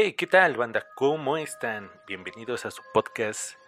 Hey, 0.00 0.12
¿qué 0.12 0.28
tal, 0.28 0.56
banda? 0.56 0.86
¿Cómo 0.94 1.36
están? 1.38 1.90
Bienvenidos 2.06 2.64
a 2.64 2.70
su 2.70 2.84
podcast 2.94 3.58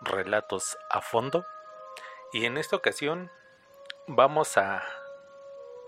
Relatos 0.00 0.78
a 0.88 1.02
Fondo. 1.02 1.44
Y 2.32 2.46
en 2.46 2.56
esta 2.56 2.76
ocasión 2.76 3.30
vamos 4.06 4.56
a, 4.56 4.82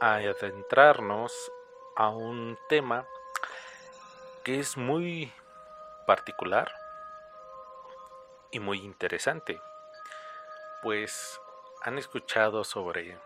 a 0.02 0.16
adentrarnos 0.16 1.32
a 1.96 2.10
un 2.10 2.58
tema 2.68 3.08
que 4.44 4.60
es 4.60 4.76
muy 4.76 5.32
particular 6.06 6.70
y 8.50 8.60
muy 8.60 8.80
interesante. 8.80 9.58
Pues 10.82 11.40
han 11.80 11.96
escuchado 11.96 12.62
sobre 12.62 13.18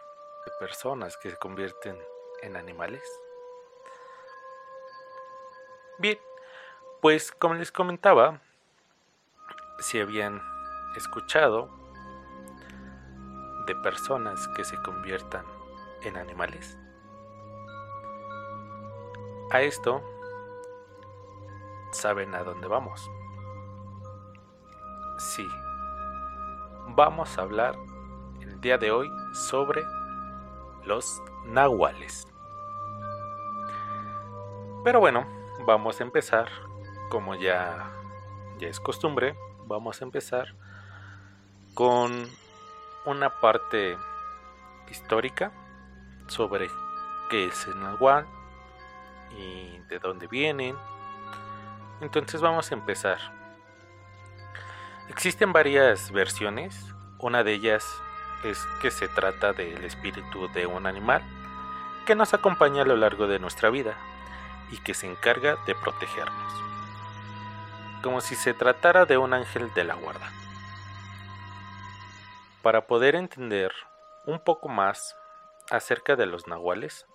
personas 0.61 1.17
que 1.17 1.31
se 1.31 1.37
convierten 1.39 2.01
en 2.41 2.57
animales. 2.57 3.03
Bien, 5.99 6.21
pues 7.03 7.33
como 7.33 7.55
les 7.55 7.73
comentaba, 7.73 8.41
si 9.81 9.99
habían 9.99 10.41
escuchado 10.97 11.69
de 13.67 13.75
personas 13.75 14.47
que 14.55 14.63
se 14.63 14.81
conviertan 14.83 15.45
en 16.03 16.17
animales. 16.17 16.79
A 19.51 19.63
esto 19.63 20.01
saben 21.91 22.37
a 22.37 22.45
dónde 22.45 22.69
vamos. 22.69 23.11
Sí, 25.19 25.49
vamos 26.91 27.37
a 27.37 27.43
hablar 27.43 27.75
el 28.41 28.61
día 28.61 28.79
de 28.79 28.93
hoy 28.93 29.11
sobre 29.33 29.83
los 30.85 31.21
nahuales. 31.47 32.29
Pero 34.85 35.01
bueno, 35.01 35.27
vamos 35.67 36.01
a 36.01 36.05
empezar 36.05 36.72
como 37.13 37.35
ya, 37.35 37.91
es 38.59 38.81
costumbre, 38.81 39.37
vamos 39.67 40.01
a 40.01 40.05
empezar 40.07 40.55
con 41.75 42.27
una 43.05 43.39
parte 43.39 43.99
histórica 44.91 45.53
sobre 46.29 46.71
qué 47.29 47.49
es 47.49 47.67
el 47.67 47.79
nahual 47.79 48.27
y 49.37 49.77
de 49.91 49.99
dónde 49.99 50.27
vienen. 50.27 50.75
Entonces 52.01 52.41
vamos 52.41 52.71
a 52.71 52.77
empezar. 52.77 53.19
Existen 55.11 55.53
varias 55.53 56.13
versiones. 56.13 56.95
Una 57.19 57.45
de 57.45 57.53
ellas 57.53 57.85
es 58.43 58.59
que 58.81 58.91
se 58.91 59.07
trata 59.09 59.53
del 59.53 59.85
espíritu 59.85 60.49
de 60.55 60.65
un 60.65 60.87
animal 60.87 61.23
que 62.07 62.15
nos 62.15 62.33
acompaña 62.33 62.81
a 62.81 62.87
lo 62.87 62.97
largo 62.97 63.27
de 63.27 63.39
nuestra 63.39 63.69
vida 63.69 63.99
y 64.71 64.79
que 64.79 64.95
se 64.95 65.07
encarga 65.07 65.59
de 65.67 65.75
protegernos 65.75 66.72
como 68.03 68.21
si 68.21 68.35
se 68.35 68.53
tratara 68.53 69.07
de 69.07 69.17
un 69.17 69.33
ángel 69.33 69.73
de 69.75 69.85
la 69.85 69.95
guarda. 69.95 70.31
Para 72.63 72.87
poder 72.87 73.15
entender 73.15 73.73
un 74.27 74.39
poco 74.39 74.69
más 74.69 75.17
acerca 75.71 76.17
de 76.17 76.27
los 76.27 76.47
nahuales, 76.47 77.07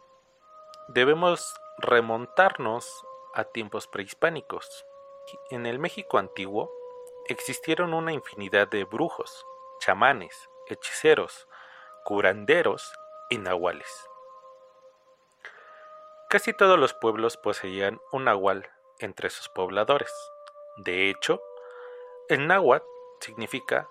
debemos 0.88 1.54
remontarnos 1.78 3.06
a 3.34 3.44
tiempos 3.44 3.88
prehispánicos. 3.88 4.86
En 5.52 5.66
el 5.66 5.80
México 5.80 6.18
antiguo 6.18 6.72
existieron 7.28 7.94
una 7.94 8.14
infinidad 8.14 8.68
de 8.68 8.84
brujos, 8.86 9.46
chamanes, 9.80 10.50
hechiceros, 10.68 11.48
curanderos 12.04 12.92
y 13.30 13.38
nahuales. 13.38 13.88
Casi 16.30 16.52
todos 16.52 16.78
los 16.78 16.94
pueblos 16.94 17.38
poseían 17.38 18.02
un 18.12 18.26
nahual 18.26 18.70
entre 19.00 19.30
sus 19.30 19.48
pobladores. 19.50 20.12
De 20.78 21.10
hecho, 21.10 21.42
el 22.30 22.46
náhuatl 22.46 22.86
significa 23.20 23.88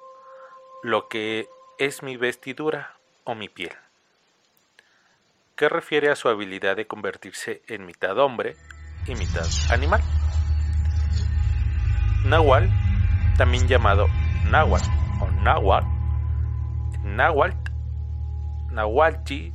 lo 0.82 1.08
que 1.08 1.48
es 1.78 2.02
mi 2.02 2.16
vestidura 2.16 2.96
o 3.24 3.34
mi 3.34 3.48
piel, 3.48 3.72
que 5.56 5.68
refiere 5.68 6.10
a 6.10 6.16
su 6.16 6.28
habilidad 6.28 6.76
de 6.76 6.86
convertirse 6.86 7.62
en 7.66 7.86
mitad 7.86 8.16
hombre 8.18 8.56
y 9.06 9.16
mitad 9.16 9.46
animal. 9.70 10.00
Nahual, 12.24 12.70
también 13.36 13.66
llamado 13.66 14.06
náhuatl 14.48 14.88
o 15.20 15.26
náhuatl, 15.42 15.86
náhuatl, 17.02 17.72
nahualchi 18.70 19.52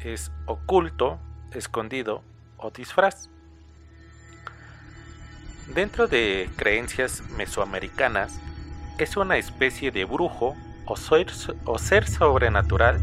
es 0.00 0.32
oculto, 0.46 1.20
escondido 1.52 2.22
o 2.56 2.70
disfraz. 2.70 3.31
Dentro 5.68 6.06
de 6.06 6.50
creencias 6.56 7.22
mesoamericanas, 7.36 8.40
es 8.98 9.16
una 9.16 9.36
especie 9.36 9.90
de 9.90 10.04
brujo 10.04 10.54
o 10.84 10.96
ser, 10.96 12.08
sobrenatural 12.08 13.00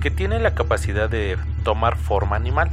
que 0.00 0.10
tiene 0.10 0.38
la 0.38 0.54
capacidad 0.54 1.10
de 1.10 1.36
tomar 1.64 1.96
forma 1.96 2.36
animal. 2.36 2.70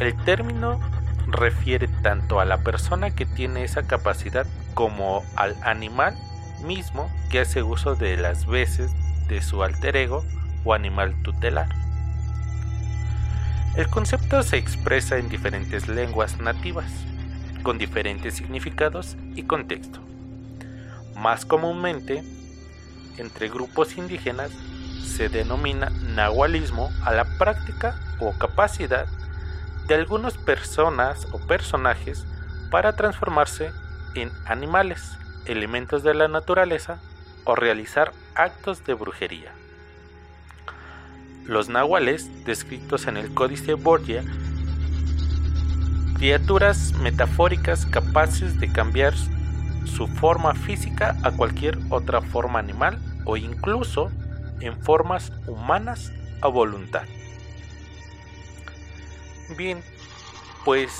El 0.00 0.16
término 0.24 0.80
refiere 1.28 1.86
tanto 2.02 2.40
a 2.40 2.44
la 2.44 2.58
persona 2.58 3.10
que 3.10 3.26
tiene 3.26 3.62
esa 3.62 3.82
capacidad 3.82 4.46
como 4.74 5.22
al 5.36 5.54
animal 5.62 6.16
mismo 6.64 7.08
que 7.30 7.40
hace 7.40 7.62
uso 7.62 7.94
de 7.94 8.16
las 8.16 8.46
veces 8.46 8.90
de 9.28 9.42
su 9.42 9.62
alter 9.62 9.96
ego 9.96 10.24
o 10.64 10.74
animal 10.74 11.14
tutelar. 11.22 11.68
El 13.76 13.86
concepto 13.88 14.42
se 14.42 14.56
expresa 14.56 15.18
en 15.18 15.28
diferentes 15.28 15.86
lenguas 15.86 16.38
nativas 16.38 16.90
con 17.62 17.78
diferentes 17.78 18.34
significados 18.34 19.16
y 19.34 19.44
contexto. 19.44 20.00
Más 21.16 21.44
comúnmente, 21.44 22.22
entre 23.18 23.48
grupos 23.48 23.96
indígenas 23.96 24.50
se 25.04 25.28
denomina 25.28 25.90
nahualismo 26.14 26.90
a 27.04 27.12
la 27.12 27.24
práctica 27.38 27.94
o 28.20 28.32
capacidad 28.38 29.06
de 29.86 29.94
algunas 29.94 30.38
personas 30.38 31.26
o 31.32 31.38
personajes 31.38 32.26
para 32.70 32.94
transformarse 32.94 33.72
en 34.14 34.30
animales, 34.46 35.12
elementos 35.46 36.02
de 36.02 36.14
la 36.14 36.28
naturaleza 36.28 37.00
o 37.44 37.54
realizar 37.54 38.12
actos 38.34 38.84
de 38.84 38.94
brujería. 38.94 39.52
Los 41.44 41.68
nahuales, 41.68 42.44
descritos 42.44 43.06
en 43.06 43.16
el 43.16 43.34
Códice 43.34 43.74
Borgia, 43.74 44.22
criaturas 46.20 46.92
metafóricas 47.00 47.86
capaces 47.86 48.60
de 48.60 48.70
cambiar 48.70 49.14
su 49.86 50.06
forma 50.06 50.52
física 50.52 51.16
a 51.22 51.30
cualquier 51.30 51.78
otra 51.88 52.20
forma 52.20 52.58
animal 52.58 52.98
o 53.24 53.38
incluso 53.38 54.10
en 54.60 54.76
formas 54.82 55.32
humanas 55.46 56.12
a 56.42 56.48
voluntad. 56.48 57.04
Bien, 59.56 59.82
pues 60.66 60.92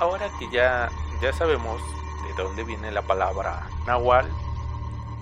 ahora 0.00 0.30
que 0.38 0.50
ya, 0.50 0.88
ya 1.20 1.34
sabemos 1.34 1.82
de 2.26 2.42
dónde 2.42 2.64
viene 2.64 2.90
la 2.92 3.02
palabra 3.02 3.68
nahual, 3.86 4.26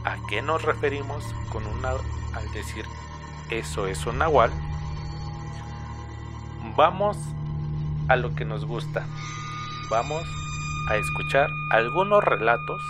a 0.04 0.18
qué 0.28 0.40
nos 0.40 0.62
referimos 0.62 1.24
con 1.50 1.66
una 1.66 1.94
al 2.32 2.52
decir 2.52 2.84
eso 3.50 3.88
es 3.88 4.06
un 4.06 4.18
nahual, 4.18 4.52
vamos 6.76 7.16
a 7.16 7.43
lo 8.08 8.34
que 8.34 8.44
nos 8.44 8.64
gusta. 8.64 9.06
Vamos 9.90 10.24
a 10.88 10.96
escuchar 10.96 11.48
algunos 11.70 12.22
relatos 12.22 12.80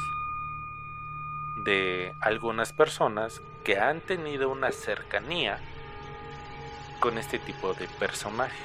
de 1.65 2.15
algunas 2.21 2.73
personas 2.73 3.41
que 3.63 3.79
han 3.79 4.01
tenido 4.01 4.51
una 4.51 4.71
cercanía 4.73 5.59
con 7.01 7.17
este 7.17 7.39
tipo 7.39 7.75
de 7.75 7.87
personajes. 7.99 8.59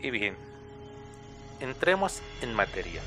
Y 0.00 0.10
bien, 0.10 0.36
entremos 1.60 2.20
en 2.42 2.52
materia. 2.54 3.00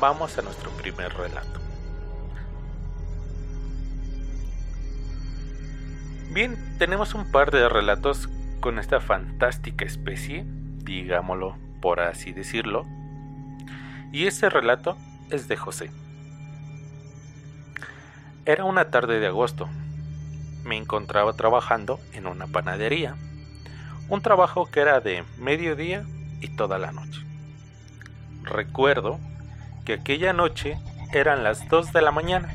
Vamos 0.00 0.36
a 0.36 0.42
nuestro 0.42 0.70
primer 0.72 1.14
relato. 1.14 1.60
Bien, 6.30 6.76
tenemos 6.78 7.14
un 7.14 7.30
par 7.30 7.50
de 7.50 7.68
relatos 7.68 8.28
con 8.62 8.78
esta 8.78 9.00
fantástica 9.00 9.84
especie, 9.84 10.44
digámoslo 10.46 11.58
por 11.80 11.98
así 11.98 12.32
decirlo, 12.32 12.86
y 14.12 14.26
ese 14.26 14.48
relato 14.48 14.96
es 15.30 15.48
de 15.48 15.56
José. 15.56 15.90
Era 18.46 18.64
una 18.64 18.90
tarde 18.90 19.18
de 19.18 19.26
agosto. 19.26 19.68
Me 20.62 20.76
encontraba 20.76 21.32
trabajando 21.32 21.98
en 22.12 22.28
una 22.28 22.46
panadería, 22.46 23.16
un 24.08 24.22
trabajo 24.22 24.70
que 24.70 24.80
era 24.80 25.00
de 25.00 25.24
mediodía 25.38 26.04
y 26.40 26.48
toda 26.54 26.78
la 26.78 26.92
noche. 26.92 27.20
Recuerdo 28.44 29.18
que 29.84 29.94
aquella 29.94 30.32
noche 30.32 30.78
eran 31.12 31.42
las 31.42 31.68
2 31.68 31.92
de 31.92 32.00
la 32.00 32.12
mañana. 32.12 32.54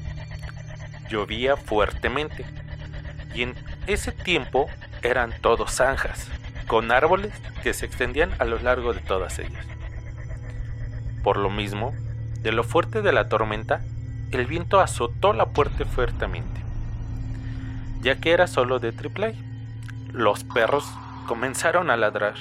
Llovía 1.10 1.58
fuertemente 1.58 2.46
y 3.36 3.42
en 3.42 3.56
ese 3.88 4.14
tiempo 4.14 4.68
eran 5.08 5.34
todos 5.42 5.72
zanjas, 5.72 6.28
con 6.68 6.92
árboles 6.92 7.34
que 7.64 7.74
se 7.74 7.86
extendían 7.86 8.32
a 8.40 8.46
lo 8.46 8.60
largo 8.60 8.94
de 8.94 9.00
todas 9.00 9.40
ellas. 9.40 9.66
Por 11.24 11.38
lo 11.38 11.50
mismo, 11.50 11.94
de 12.42 12.52
lo 12.52 12.64
fuerte 12.64 13.02
de 13.02 13.14
la 13.14 13.30
tormenta, 13.30 13.82
el 14.32 14.46
viento 14.46 14.80
azotó 14.80 15.34
la 15.34 15.48
puerta 15.48 15.86
fuertemente, 15.86 16.62
ya 18.02 18.20
que 18.20 18.32
era 18.32 18.48
solo 18.48 18.80
de 18.80 18.92
triple 18.92 19.36
Los 20.12 20.44
perros 20.44 20.86
comenzaron 21.28 21.90
a 21.90 21.98
ladrar. 21.98 22.36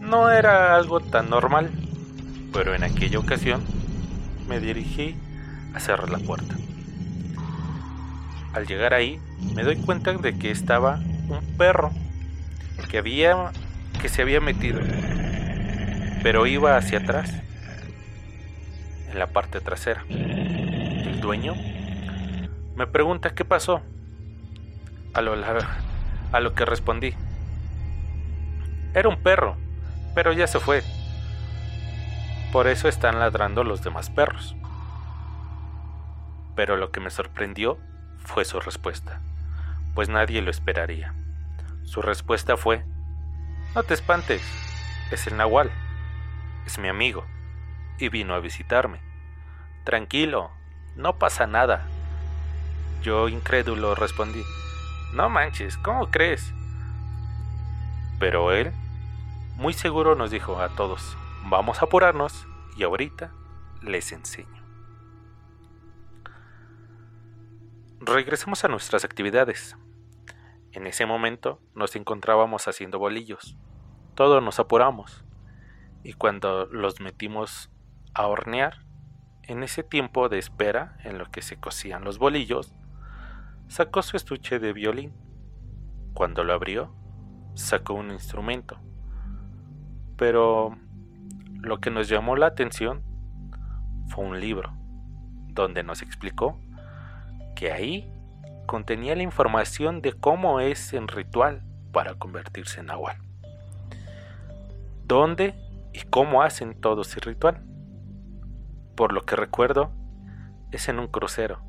No 0.00 0.30
era 0.30 0.74
algo 0.74 1.00
tan 1.00 1.30
normal, 1.30 1.70
pero 2.52 2.74
en 2.74 2.84
aquella 2.84 3.18
ocasión 3.18 3.62
me 4.48 4.60
dirigí 4.60 5.16
a 5.74 5.80
cerrar 5.80 6.10
la 6.10 6.18
puerta. 6.18 6.54
Al 8.52 8.66
llegar 8.66 8.94
ahí, 8.94 9.20
me 9.54 9.64
doy 9.64 9.76
cuenta 9.76 10.12
de 10.12 10.38
que 10.38 10.50
estaba 10.50 11.00
un 11.28 11.56
perro 11.56 11.90
que 12.90 12.98
había 12.98 13.50
que 14.00 14.08
se 14.08 14.22
había 14.22 14.40
metido, 14.40 14.80
pero 16.22 16.46
iba 16.46 16.76
hacia 16.76 16.98
atrás, 16.98 17.32
en 19.10 19.18
la 19.18 19.28
parte 19.28 19.60
trasera. 19.60 20.04
El 20.08 21.20
dueño 21.20 21.54
me 22.76 22.86
pregunta 22.86 23.34
qué 23.34 23.44
pasó. 23.44 23.82
A 25.14 25.22
lo, 25.22 25.34
a 26.32 26.40
lo 26.40 26.54
que 26.54 26.66
respondí, 26.66 27.14
era 28.92 29.08
un 29.08 29.16
perro, 29.22 29.56
pero 30.14 30.32
ya 30.32 30.46
se 30.46 30.60
fue. 30.60 30.82
Por 32.52 32.66
eso 32.66 32.86
están 32.86 33.18
ladrando 33.18 33.64
los 33.64 33.82
demás 33.82 34.10
perros. 34.10 34.56
Pero 36.54 36.76
lo 36.76 36.90
que 36.90 37.00
me 37.00 37.10
sorprendió 37.10 37.78
fue 38.18 38.44
su 38.44 38.60
respuesta, 38.60 39.20
pues 39.96 40.10
nadie 40.10 40.42
lo 40.42 40.50
esperaría. 40.50 41.14
Su 41.82 42.02
respuesta 42.02 42.58
fue, 42.58 42.84
no 43.74 43.82
te 43.82 43.94
espantes, 43.94 44.42
es 45.10 45.26
el 45.26 45.38
nahual, 45.38 45.72
es 46.66 46.78
mi 46.78 46.88
amigo, 46.88 47.24
y 47.98 48.10
vino 48.10 48.34
a 48.34 48.40
visitarme. 48.40 49.00
Tranquilo, 49.84 50.50
no 50.96 51.16
pasa 51.16 51.46
nada. 51.46 51.86
Yo 53.02 53.28
incrédulo 53.28 53.94
respondí, 53.94 54.42
no 55.14 55.30
manches, 55.30 55.78
¿cómo 55.78 56.10
crees? 56.10 56.52
Pero 58.18 58.52
él, 58.52 58.72
muy 59.54 59.72
seguro 59.72 60.14
nos 60.14 60.30
dijo 60.30 60.60
a 60.60 60.68
todos, 60.68 61.16
vamos 61.46 61.80
a 61.80 61.86
apurarnos 61.86 62.46
y 62.76 62.82
ahorita 62.82 63.30
les 63.80 64.12
enseño. 64.12 64.62
Regresemos 68.00 68.62
a 68.62 68.68
nuestras 68.68 69.06
actividades. 69.06 69.74
En 70.76 70.86
ese 70.86 71.06
momento 71.06 71.58
nos 71.74 71.96
encontrábamos 71.96 72.68
haciendo 72.68 72.98
bolillos. 72.98 73.56
Todos 74.14 74.42
nos 74.42 74.60
apuramos. 74.60 75.24
Y 76.02 76.12
cuando 76.12 76.66
los 76.66 77.00
metimos 77.00 77.70
a 78.12 78.26
hornear, 78.26 78.84
en 79.44 79.62
ese 79.62 79.82
tiempo 79.82 80.28
de 80.28 80.38
espera 80.38 80.98
en 81.02 81.16
lo 81.16 81.30
que 81.30 81.40
se 81.40 81.56
cocían 81.56 82.04
los 82.04 82.18
bolillos, 82.18 82.74
sacó 83.68 84.02
su 84.02 84.18
estuche 84.18 84.58
de 84.58 84.74
violín. 84.74 85.14
Cuando 86.12 86.44
lo 86.44 86.52
abrió, 86.52 86.94
sacó 87.54 87.94
un 87.94 88.10
instrumento. 88.10 88.78
Pero 90.18 90.76
lo 91.54 91.80
que 91.80 91.90
nos 91.90 92.06
llamó 92.06 92.36
la 92.36 92.48
atención 92.48 93.02
fue 94.08 94.26
un 94.26 94.40
libro, 94.40 94.76
donde 95.48 95.82
nos 95.82 96.02
explicó 96.02 96.60
que 97.54 97.72
ahí 97.72 98.12
contenía 98.66 99.16
la 99.16 99.22
información 99.22 100.02
de 100.02 100.12
cómo 100.12 100.60
es 100.60 100.92
en 100.92 101.08
ritual 101.08 101.62
para 101.92 102.14
convertirse 102.14 102.80
en 102.80 102.90
agua. 102.90 103.16
¿Dónde 105.04 105.54
y 105.92 106.00
cómo 106.00 106.42
hacen 106.42 106.80
todo 106.80 107.02
ese 107.02 107.20
ritual? 107.20 107.64
Por 108.96 109.12
lo 109.12 109.22
que 109.22 109.36
recuerdo, 109.36 109.92
es 110.72 110.88
en 110.88 110.98
un 110.98 111.06
crucero, 111.06 111.60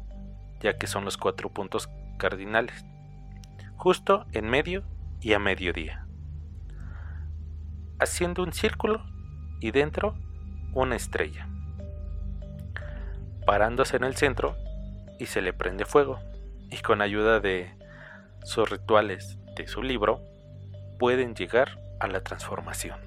ya 0.60 0.78
que 0.78 0.88
son 0.88 1.06
los 1.06 1.18
cuatro 1.18 1.50
puntos 1.50 1.90
cardinales, 2.18 2.86
justo 3.76 4.26
en 4.32 4.50
medio 4.50 4.84
y 5.22 5.34
a 5.34 5.40
mediodía, 5.40 6.08
haciendo 8.00 8.44
un 8.44 8.54
círculo 8.54 9.06
y 9.60 9.72
dentro 9.72 10.16
una 10.74 10.96
estrella, 10.96 11.48
parándose 13.46 13.98
en 13.98 14.04
el 14.04 14.16
centro 14.16 14.56
y 15.20 15.28
se 15.28 15.42
le 15.42 15.54
prende 15.54 15.86
fuego. 15.86 16.20
Y 16.70 16.78
con 16.78 17.02
ayuda 17.02 17.40
de 17.40 17.72
sus 18.44 18.70
rituales 18.70 19.38
de 19.56 19.68
su 19.68 19.82
libro, 19.82 20.22
pueden 21.00 21.36
llegar 21.36 21.80
a 22.00 22.08
la 22.08 22.22
transformación. 22.22 23.00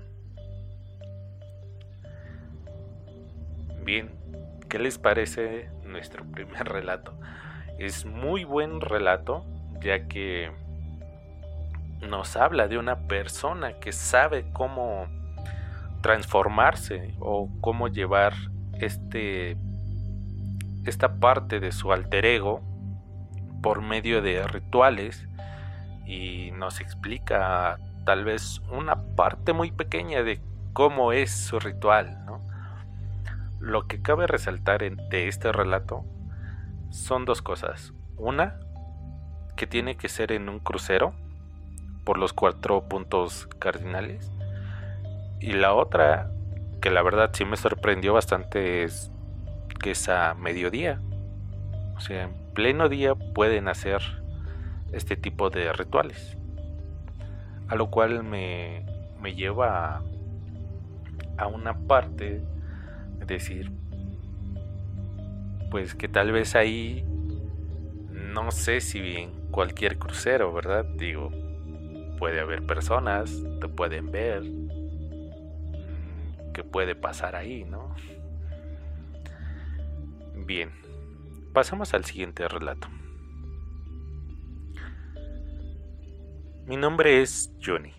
Bien, 3.84 4.10
¿qué 4.68 4.78
les 4.78 4.98
parece 4.98 5.70
nuestro 5.84 6.24
primer 6.24 6.68
relato? 6.68 7.18
Es 7.78 8.04
muy 8.04 8.44
buen 8.44 8.80
relato, 8.80 9.44
ya 9.80 10.06
que 10.06 10.52
nos 12.00 12.36
habla 12.36 12.68
de 12.68 12.78
una 12.78 13.06
persona 13.08 13.78
que 13.80 13.92
sabe 13.92 14.46
cómo 14.52 15.06
transformarse 16.02 17.14
o 17.20 17.48
cómo 17.60 17.88
llevar 17.88 18.34
este 18.74 19.56
esta 20.86 21.20
parte 21.20 21.60
de 21.60 21.72
su 21.72 21.92
alter 21.92 22.24
ego 22.24 22.62
por 23.62 23.82
medio 23.82 24.22
de 24.22 24.46
rituales 24.46 25.26
y 26.06 26.50
nos 26.52 26.80
explica 26.80 27.78
tal 28.04 28.24
vez 28.24 28.60
una 28.70 28.96
parte 29.14 29.52
muy 29.52 29.70
pequeña 29.70 30.22
de 30.22 30.40
cómo 30.72 31.12
es 31.12 31.30
su 31.30 31.58
ritual. 31.58 32.16
Lo 33.60 33.86
que 33.86 34.00
cabe 34.00 34.26
resaltar 34.26 34.80
de 34.80 35.28
este 35.28 35.52
relato 35.52 36.04
son 36.90 37.26
dos 37.26 37.42
cosas. 37.42 37.92
Una, 38.16 38.58
que 39.56 39.66
tiene 39.66 39.96
que 39.96 40.08
ser 40.08 40.32
en 40.32 40.48
un 40.48 40.58
crucero 40.58 41.12
por 42.04 42.16
los 42.16 42.32
cuatro 42.32 42.88
puntos 42.88 43.46
cardinales. 43.58 44.32
Y 45.40 45.52
la 45.52 45.74
otra, 45.74 46.30
que 46.80 46.90
la 46.90 47.02
verdad 47.02 47.30
sí 47.34 47.44
me 47.44 47.58
sorprendió 47.58 48.14
bastante, 48.14 48.84
es 48.84 49.10
que 49.78 49.90
es 49.90 50.08
a 50.08 50.34
mediodía. 50.34 50.98
O 51.96 52.00
sea, 52.00 52.30
pleno 52.54 52.88
día 52.88 53.14
pueden 53.14 53.68
hacer 53.68 54.00
este 54.92 55.16
tipo 55.16 55.50
de 55.50 55.72
rituales. 55.72 56.36
A 57.68 57.76
lo 57.76 57.90
cual 57.90 58.24
me, 58.24 58.84
me 59.20 59.34
lleva 59.34 59.96
a, 59.96 60.02
a 61.38 61.46
una 61.46 61.74
parte 61.86 62.42
de 63.18 63.26
decir, 63.26 63.70
pues 65.70 65.94
que 65.94 66.08
tal 66.08 66.32
vez 66.32 66.56
ahí, 66.56 67.04
no 68.10 68.50
sé 68.50 68.80
si 68.80 69.16
en 69.16 69.30
cualquier 69.50 69.98
crucero, 69.98 70.52
¿verdad? 70.52 70.84
Digo, 70.84 71.30
puede 72.18 72.40
haber 72.40 72.66
personas, 72.66 73.32
te 73.60 73.68
pueden 73.68 74.10
ver, 74.10 74.42
¿qué 76.52 76.64
puede 76.64 76.94
pasar 76.94 77.36
ahí, 77.36 77.64
no? 77.64 77.94
Bien, 80.34 80.70
pasamos 81.52 81.94
al 81.94 82.04
siguiente 82.04 82.46
relato. 82.46 82.88
Mi 86.66 86.76
nombre 86.76 87.20
es 87.22 87.52
Johnny. 87.64 87.92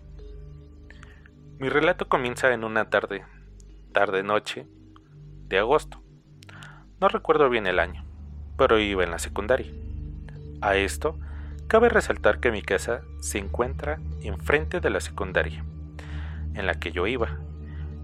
Mi 1.58 1.68
relato 1.68 2.08
comienza 2.08 2.52
en 2.54 2.64
una 2.64 2.88
tarde, 2.88 3.24
tarde-noche, 3.92 4.66
de 5.48 5.58
agosto. 5.58 6.02
No 7.00 7.08
recuerdo 7.08 7.50
bien 7.50 7.66
el 7.66 7.78
año, 7.78 8.04
pero 8.56 8.78
iba 8.78 9.04
en 9.04 9.10
la 9.10 9.18
secundaria. 9.18 9.70
A 10.62 10.76
esto, 10.76 11.18
cabe 11.68 11.90
resaltar 11.90 12.40
que 12.40 12.50
mi 12.50 12.62
casa 12.62 13.02
se 13.20 13.38
encuentra 13.38 14.00
enfrente 14.22 14.80
de 14.80 14.90
la 14.90 15.00
secundaria, 15.00 15.64
en 16.54 16.66
la 16.66 16.74
que 16.74 16.92
yo 16.92 17.06
iba, 17.06 17.38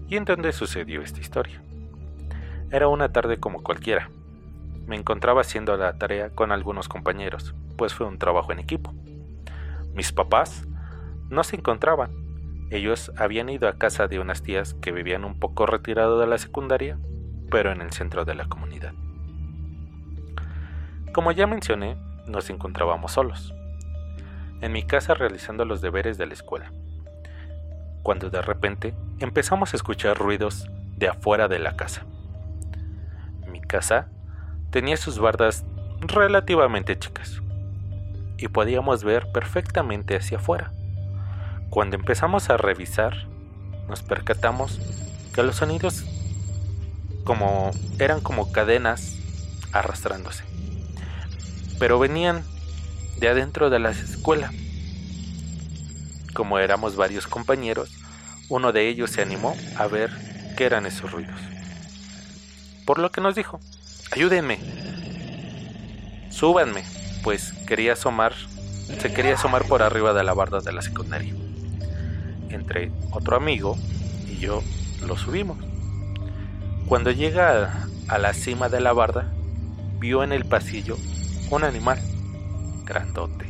y 0.07 0.15
en 0.15 0.25
donde 0.25 0.51
sucedió 0.51 1.01
esta 1.01 1.19
historia. 1.19 1.63
Era 2.71 2.87
una 2.87 3.11
tarde 3.11 3.39
como 3.39 3.63
cualquiera, 3.63 4.11
me 4.89 4.95
encontraba 4.95 5.41
haciendo 5.41 5.77
la 5.77 5.99
tarea 5.99 6.31
con 6.31 6.51
algunos 6.51 6.89
compañeros, 6.89 7.53
pues 7.77 7.93
fue 7.93 8.07
un 8.07 8.17
trabajo 8.17 8.51
en 8.51 8.57
equipo. 8.57 8.91
Mis 9.93 10.11
papás 10.11 10.67
no 11.29 11.43
se 11.43 11.57
encontraban. 11.57 12.09
Ellos 12.71 13.11
habían 13.15 13.49
ido 13.49 13.67
a 13.67 13.77
casa 13.77 14.07
de 14.07 14.19
unas 14.19 14.41
tías 14.41 14.73
que 14.73 14.91
vivían 14.91 15.25
un 15.25 15.39
poco 15.39 15.67
retirado 15.67 16.19
de 16.19 16.25
la 16.25 16.39
secundaria, 16.39 16.97
pero 17.51 17.71
en 17.71 17.81
el 17.81 17.91
centro 17.91 18.25
de 18.25 18.33
la 18.33 18.45
comunidad. 18.45 18.93
Como 21.13 21.31
ya 21.33 21.45
mencioné, 21.45 21.95
nos 22.25 22.49
encontrábamos 22.49 23.11
solos, 23.11 23.53
en 24.61 24.71
mi 24.71 24.81
casa 24.81 25.13
realizando 25.13 25.65
los 25.65 25.81
deberes 25.81 26.17
de 26.17 26.25
la 26.25 26.33
escuela, 26.33 26.71
cuando 28.01 28.31
de 28.31 28.41
repente 28.41 28.95
empezamos 29.19 29.71
a 29.73 29.77
escuchar 29.77 30.17
ruidos 30.17 30.67
de 30.97 31.09
afuera 31.09 31.47
de 31.47 31.59
la 31.59 31.75
casa. 31.75 32.07
Mi 33.51 33.61
casa 33.61 34.09
tenía 34.71 34.97
sus 34.97 35.19
bardas 35.19 35.65
relativamente 36.01 36.97
chicas 36.97 37.41
y 38.37 38.47
podíamos 38.47 39.03
ver 39.03 39.31
perfectamente 39.31 40.15
hacia 40.15 40.37
afuera, 40.37 40.71
Cuando 41.69 41.97
empezamos 41.97 42.49
a 42.49 42.57
revisar, 42.57 43.27
nos 43.87 44.01
percatamos 44.01 44.79
que 45.35 45.43
los 45.43 45.57
sonidos 45.57 46.03
como 47.23 47.69
eran 47.99 48.21
como 48.21 48.51
cadenas 48.51 49.17
arrastrándose. 49.71 50.43
Pero 51.77 51.99
venían 51.99 52.43
de 53.19 53.29
adentro 53.29 53.69
de 53.69 53.77
la 53.77 53.91
escuela. 53.91 54.51
Como 56.33 56.57
éramos 56.57 56.95
varios 56.95 57.27
compañeros, 57.27 57.91
uno 58.49 58.71
de 58.71 58.87
ellos 58.87 59.11
se 59.11 59.21
animó 59.21 59.55
a 59.77 59.85
ver 59.85 60.09
qué 60.57 60.65
eran 60.65 60.87
esos 60.87 61.11
ruidos. 61.11 61.39
Por 62.85 62.97
lo 62.97 63.11
que 63.11 63.21
nos 63.21 63.35
dijo, 63.35 63.59
ayúdenme, 64.11 64.59
súbanme, 66.29 66.83
pues 67.23 67.53
quería 67.67 67.93
asomar, 67.93 68.33
se 68.99 69.13
quería 69.13 69.35
asomar 69.35 69.65
por 69.65 69.83
arriba 69.83 70.13
de 70.13 70.23
la 70.23 70.33
barda 70.33 70.61
de 70.61 70.71
la 70.71 70.81
secundaria. 70.81 71.33
Entre 72.49 72.91
otro 73.11 73.35
amigo 73.35 73.77
y 74.27 74.37
yo 74.37 74.63
lo 75.05 75.17
subimos. 75.17 75.57
Cuando 76.87 77.11
llega 77.11 77.87
a 78.07 78.17
la 78.17 78.33
cima 78.33 78.69
de 78.69 78.79
la 78.79 78.93
barda, 78.93 79.31
vio 79.99 80.23
en 80.23 80.31
el 80.31 80.45
pasillo 80.45 80.97
un 81.51 81.63
animal 81.63 81.99
grandote, 82.85 83.45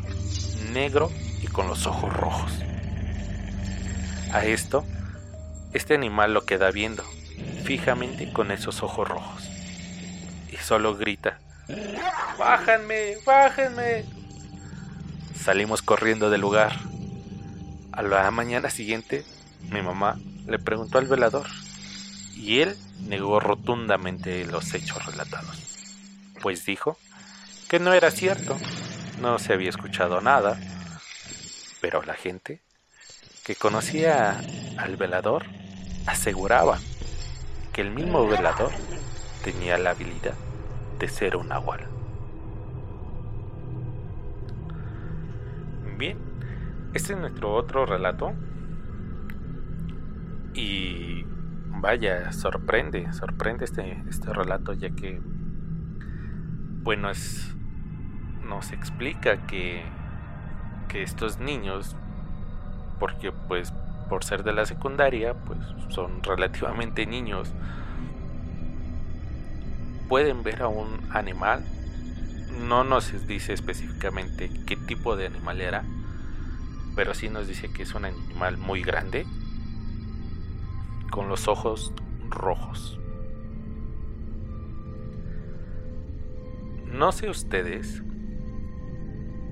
negro 0.74 1.10
y 1.42 1.48
con 1.48 1.68
los 1.68 1.88
ojos 1.88 2.12
rojos. 2.13 2.51
A 4.34 4.44
esto, 4.46 4.84
este 5.74 5.96
animal 5.96 6.34
lo 6.34 6.46
queda 6.46 6.70
viendo 6.72 7.04
fijamente 7.63 8.34
con 8.34 8.51
esos 8.51 8.84
ojos 8.84 9.08
rojos 9.08 9.49
solo 10.70 10.96
grita, 10.96 11.40
¡Bájenme! 12.38 13.18
¡Bájenme! 13.26 14.06
Salimos 15.36 15.82
corriendo 15.82 16.30
del 16.30 16.42
lugar. 16.42 16.74
A 17.92 18.04
la 18.04 18.30
mañana 18.30 18.70
siguiente, 18.70 19.26
mi 19.72 19.82
mamá 19.82 20.20
le 20.46 20.60
preguntó 20.60 21.00
al 21.00 21.08
velador 21.08 21.48
y 22.36 22.60
él 22.60 22.78
negó 23.00 23.40
rotundamente 23.40 24.46
los 24.46 24.72
hechos 24.76 25.04
relatados, 25.08 25.58
pues 26.40 26.68
dijo 26.68 27.00
que 27.68 27.80
no 27.80 27.92
era 27.96 28.12
cierto, 28.12 28.56
no 29.22 29.40
se 29.40 29.54
había 29.54 29.70
escuchado 29.70 30.22
nada, 30.22 30.56
pero 31.82 32.04
la 32.04 32.14
gente 32.14 32.62
que 33.44 33.56
conocía 33.56 34.40
al 34.78 34.98
velador 34.98 35.48
aseguraba 36.06 36.78
que 37.74 37.82
el 37.82 37.90
mismo 37.90 38.28
velador 38.28 38.72
tenía 39.44 39.80
la 39.80 39.90
habilidad 39.90 40.36
de 41.00 41.08
ser 41.08 41.38
un 41.38 41.48
nahual. 41.48 41.88
Bien, 45.98 46.18
este 46.94 47.13
es 47.13 47.20
nuestro 47.20 47.53
otro 47.53 47.86
relato 47.86 48.34
y 50.53 51.25
vaya, 51.68 52.32
sorprende, 52.32 53.12
sorprende 53.13 53.65
este, 53.65 54.03
este 54.10 54.34
relato 54.34 54.74
ya 54.74 54.89
que, 54.89 55.22
bueno, 56.84 57.10
es, 57.10 57.56
nos 58.46 58.72
explica 58.72 59.46
que, 59.48 59.84
que 60.88 61.03
estos 61.03 61.39
niños, 61.39 61.96
porque 63.00 63.32
pues 63.32 63.74
por 64.10 64.24
ser 64.24 64.44
de 64.44 64.53
la 64.53 64.65
secundaria, 64.65 65.34
pues 65.34 65.60
son 65.89 66.24
relativamente 66.24 67.06
niños, 67.06 67.53
pueden 70.10 70.44
ver 70.44 70.63
a 70.63 70.68
un 70.68 70.88
animal, 71.12 71.63
no 72.68 72.84
nos 72.84 73.28
dice 73.28 73.54
específicamente 73.54 74.50
qué 74.66 74.75
tipo 74.75 75.16
de 75.16 75.28
animal 75.28 75.62
era, 75.62 75.86
pero 76.96 77.13
sí 77.13 77.30
nos 77.30 77.48
dice 77.48 77.72
que 77.72 77.84
es 77.84 77.94
un 77.94 78.06
animal 78.06 78.58
muy 78.58 78.82
grande, 78.82 79.25
con 81.12 81.30
los 81.30 81.48
ojos 81.48 81.94
rojos. 82.28 83.00
No 86.86 87.12
sé 87.12 87.30
ustedes, 87.30 88.01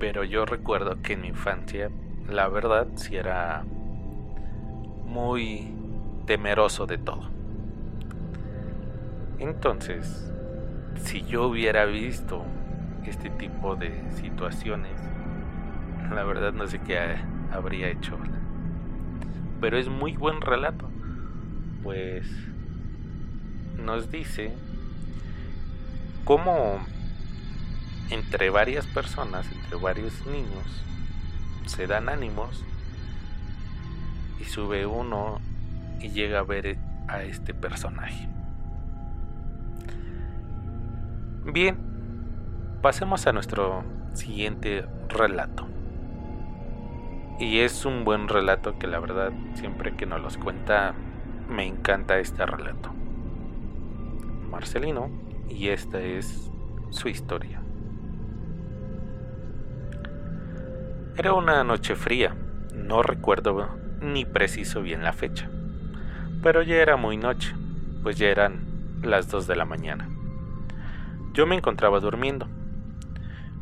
pero 0.00 0.24
yo 0.24 0.44
recuerdo 0.44 1.00
que 1.02 1.12
en 1.12 1.22
mi 1.22 1.28
infancia, 1.28 1.90
la 2.28 2.48
verdad, 2.48 2.88
sí 2.96 3.16
era 3.16 3.64
muy 5.04 5.72
temeroso 6.26 6.86
de 6.86 6.98
todo. 6.98 7.30
Entonces, 9.38 10.32
si 10.98 11.24
yo 11.24 11.46
hubiera 11.46 11.84
visto 11.84 12.44
este 13.06 13.30
tipo 13.30 13.76
de 13.76 13.92
situaciones, 14.14 14.98
la 16.10 16.24
verdad 16.24 16.52
no 16.52 16.66
sé 16.66 16.78
qué 16.80 16.98
habría 17.52 17.88
hecho. 17.88 18.18
Pero 19.60 19.78
es 19.78 19.88
muy 19.88 20.16
buen 20.16 20.40
relato 20.40 20.88
pues 21.82 22.26
nos 23.82 24.10
dice 24.10 24.52
cómo 26.24 26.84
entre 28.10 28.50
varias 28.50 28.86
personas, 28.86 29.50
entre 29.50 29.76
varios 29.78 30.26
niños, 30.26 30.84
se 31.66 31.86
dan 31.86 32.08
ánimos 32.08 32.62
y 34.40 34.44
sube 34.44 34.86
uno 34.86 35.40
y 36.00 36.10
llega 36.10 36.40
a 36.40 36.42
ver 36.42 36.76
a 37.06 37.22
este 37.22 37.54
personaje. 37.54 38.28
Bien, 41.50 41.78
pasemos 42.82 43.26
a 43.26 43.32
nuestro 43.32 43.82
siguiente 44.12 44.84
relato. 45.08 45.66
Y 47.40 47.60
es 47.60 47.86
un 47.86 48.04
buen 48.04 48.28
relato 48.28 48.78
que 48.78 48.86
la 48.86 49.00
verdad 49.00 49.32
siempre 49.54 49.96
que 49.96 50.04
nos 50.04 50.20
los 50.20 50.36
cuenta 50.36 50.92
me 51.48 51.64
encanta 51.66 52.18
este 52.18 52.44
relato. 52.44 52.92
Marcelino, 54.50 55.08
y 55.48 55.68
esta 55.68 56.02
es 56.02 56.50
su 56.90 57.08
historia. 57.08 57.62
Era 61.16 61.32
una 61.32 61.64
noche 61.64 61.96
fría, 61.96 62.36
no 62.74 63.02
recuerdo 63.02 63.70
ni 64.02 64.26
preciso 64.26 64.82
bien 64.82 65.02
la 65.02 65.14
fecha, 65.14 65.48
pero 66.42 66.60
ya 66.60 66.76
era 66.76 66.96
muy 66.96 67.16
noche, 67.16 67.54
pues 68.02 68.18
ya 68.18 68.28
eran 68.28 68.66
las 69.02 69.30
2 69.30 69.46
de 69.46 69.56
la 69.56 69.64
mañana. 69.64 70.10
Yo 71.32 71.46
me 71.46 71.56
encontraba 71.56 72.00
durmiendo, 72.00 72.48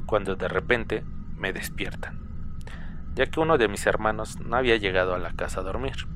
cuando 0.07 0.37
de 0.37 0.49
repente 0.49 1.05
me 1.37 1.53
despiertan, 1.53 2.19
ya 3.15 3.27
que 3.27 3.41
uno 3.41 3.59
de 3.59 3.69
mis 3.69 3.87
hermanos 3.87 4.39
no 4.41 4.57
había 4.57 4.77
llegado 4.77 5.15
a 5.15 5.19
la 5.19 5.33
casa 5.33 5.61
a 5.61 5.65
dormir 5.65 6.07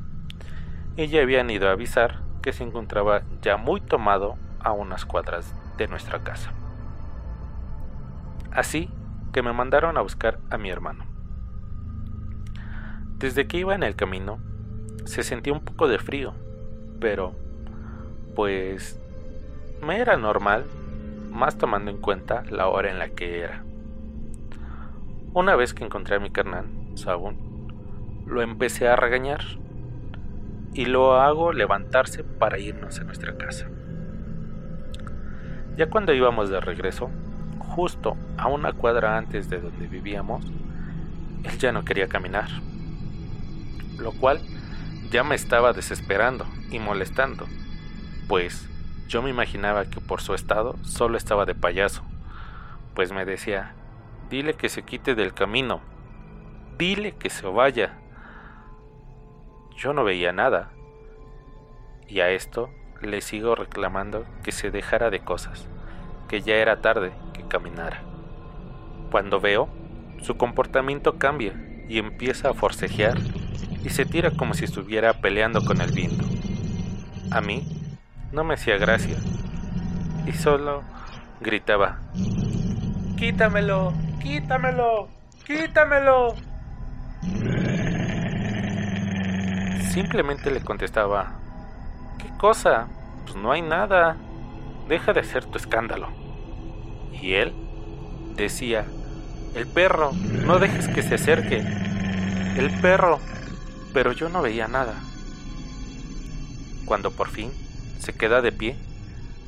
y 0.97 1.07
ya 1.09 1.23
habían 1.23 1.51
ido 1.51 1.69
a 1.69 1.73
avisar 1.73 2.21
que 2.43 2.53
se 2.53 2.65
encontraba 2.65 3.23
ya 3.43 3.57
muy 3.57 3.81
tomado 3.81 4.37
a 4.61 4.73
unas 4.73 5.05
cuadras 5.05 5.55
de 5.77 5.89
nuestra 5.89 6.23
casa. 6.23 6.53
Así 8.53 8.91
que 9.33 9.43
me 9.43 9.53
mandaron 9.53 9.97
a 9.97 10.03
buscar 10.03 10.39
a 10.51 10.59
mi 10.59 10.71
hermano. 10.71 11.05
Desde 13.19 13.47
que 13.47 13.59
iba 13.59 13.75
en 13.75 13.83
el 13.83 13.97
camino, 13.97 14.39
se 15.05 15.23
sentía 15.23 15.53
un 15.53 15.61
poco 15.61 15.89
de 15.89 15.99
frío, 15.99 16.35
pero 17.01 17.35
pues 18.35 18.99
me 19.83 20.01
era 20.01 20.17
normal, 20.17 20.65
más 21.31 21.57
tomando 21.57 21.91
en 21.91 21.99
cuenta 21.99 22.43
la 22.51 22.69
hora 22.69 22.91
en 22.91 22.99
la 22.99 23.11
que 23.11 23.41
era. 23.41 23.65
Una 25.33 25.57
vez 25.57 25.75
que 25.75 25.85
encontré 25.85 26.17
a 26.17 26.21
mi 26.21 26.31
carnal, 26.31 26.67
Sabun, 26.95 27.37
lo 28.27 28.43
empecé 28.43 28.89
a 28.89 28.97
regañar 28.97 29.45
y 30.75 30.85
lo 30.85 31.15
hago 31.21 31.53
levantarse 31.53 32.25
para 32.25 32.59
irnos 32.59 33.01
a 33.01 33.05
nuestra 33.05 33.37
casa. 33.37 33.69
Ya 35.77 35.89
cuando 35.89 36.13
íbamos 36.13 36.51
de 36.51 36.61
regreso, 36.61 37.11
justo 37.59 38.17
a 38.37 38.49
una 38.49 38.73
cuadra 38.73 39.17
antes 39.17 39.49
de 39.49 39.61
donde 39.61 39.87
vivíamos, 39.87 40.45
él 41.45 41.59
ya 41.59 41.73
no 41.73 41.85
quería 41.85 42.09
caminar, 42.09 42.49
lo 43.99 44.13
cual 44.13 44.41
ya 45.11 45.25
me 45.25 45.35
estaba 45.35 45.73
desesperando 45.73 46.47
y 46.71 46.79
molestando, 46.79 47.47
pues 48.29 48.70
yo 49.11 49.23
me 49.23 49.31
imaginaba 49.31 49.87
que 49.87 50.01
por 50.01 50.21
su 50.21 50.35
estado 50.35 50.77
solo 50.85 51.19
estaba 51.19 51.45
de 51.45 51.57
payaso, 51.57 52.03
pues 52.95 53.11
me 53.11 53.25
decía, 53.25 53.75
dile 54.31 54.55
que 54.55 54.69
se 54.69 54.85
quite 54.85 55.17
del 55.17 55.35
camino, 55.35 55.81
dile 56.79 57.17
que 57.17 57.29
se 57.29 57.45
vaya, 57.49 57.99
yo 59.77 59.93
no 59.93 60.05
veía 60.05 60.33
nada. 60.33 60.71
Y 62.07 62.21
a 62.21 62.31
esto 62.31 62.71
le 63.03 63.21
sigo 63.21 63.57
reclamando 63.57 64.27
que 64.45 64.53
se 64.53 64.71
dejara 64.71 65.11
de 65.11 65.19
cosas, 65.19 65.67
que 66.29 66.43
ya 66.43 66.55
era 66.55 66.81
tarde 66.81 67.11
que 67.33 67.43
caminara. 67.43 68.03
Cuando 69.11 69.41
veo, 69.41 69.69
su 70.23 70.37
comportamiento 70.37 71.19
cambia 71.19 71.55
y 71.89 71.99
empieza 71.99 72.51
a 72.51 72.55
forcejear 72.55 73.19
y 73.83 73.91
se 73.91 74.05
tira 74.05 74.31
como 74.31 74.55
si 74.55 74.67
estuviera 74.67 75.15
peleando 75.15 75.65
con 75.65 75.81
el 75.81 75.91
viento. 75.91 76.25
A 77.33 77.41
mí 77.41 77.80
no 78.33 78.45
me 78.45 78.55
hacía 78.55 78.77
gracia 78.79 79.17
y 80.27 80.33
solo 80.33 80.83
gritaba, 81.41 81.99
Quítamelo, 83.17 83.93
quítamelo, 84.21 85.09
quítamelo. 85.45 86.35
simplemente 89.91 90.51
le 90.51 90.61
contestaba, 90.63 91.33
¿qué 92.19 92.31
cosa? 92.39 92.89
Pues 93.25 93.37
no 93.37 93.53
hay 93.53 93.61
nada, 93.61 94.17
deja 94.89 95.13
de 95.13 95.21
hacer 95.21 95.45
tu 95.45 95.59
escándalo. 95.59 96.09
Y 97.13 97.35
él 97.35 97.53
decía, 98.37 98.87
el 99.55 99.67
perro, 99.67 100.13
no 100.13 100.59
dejes 100.59 100.89
que 100.89 101.03
se 101.03 101.17
acerque. 101.17 101.59
El 102.57 102.71
perro, 102.81 103.19
pero 103.93 104.13
yo 104.13 104.29
no 104.29 104.43
veía 104.43 104.69
nada. 104.69 104.95
Cuando 106.87 107.11
por 107.11 107.29
fin 107.29 107.53
se 108.01 108.15
queda 108.15 108.41
de 108.41 108.51
pie, 108.51 108.77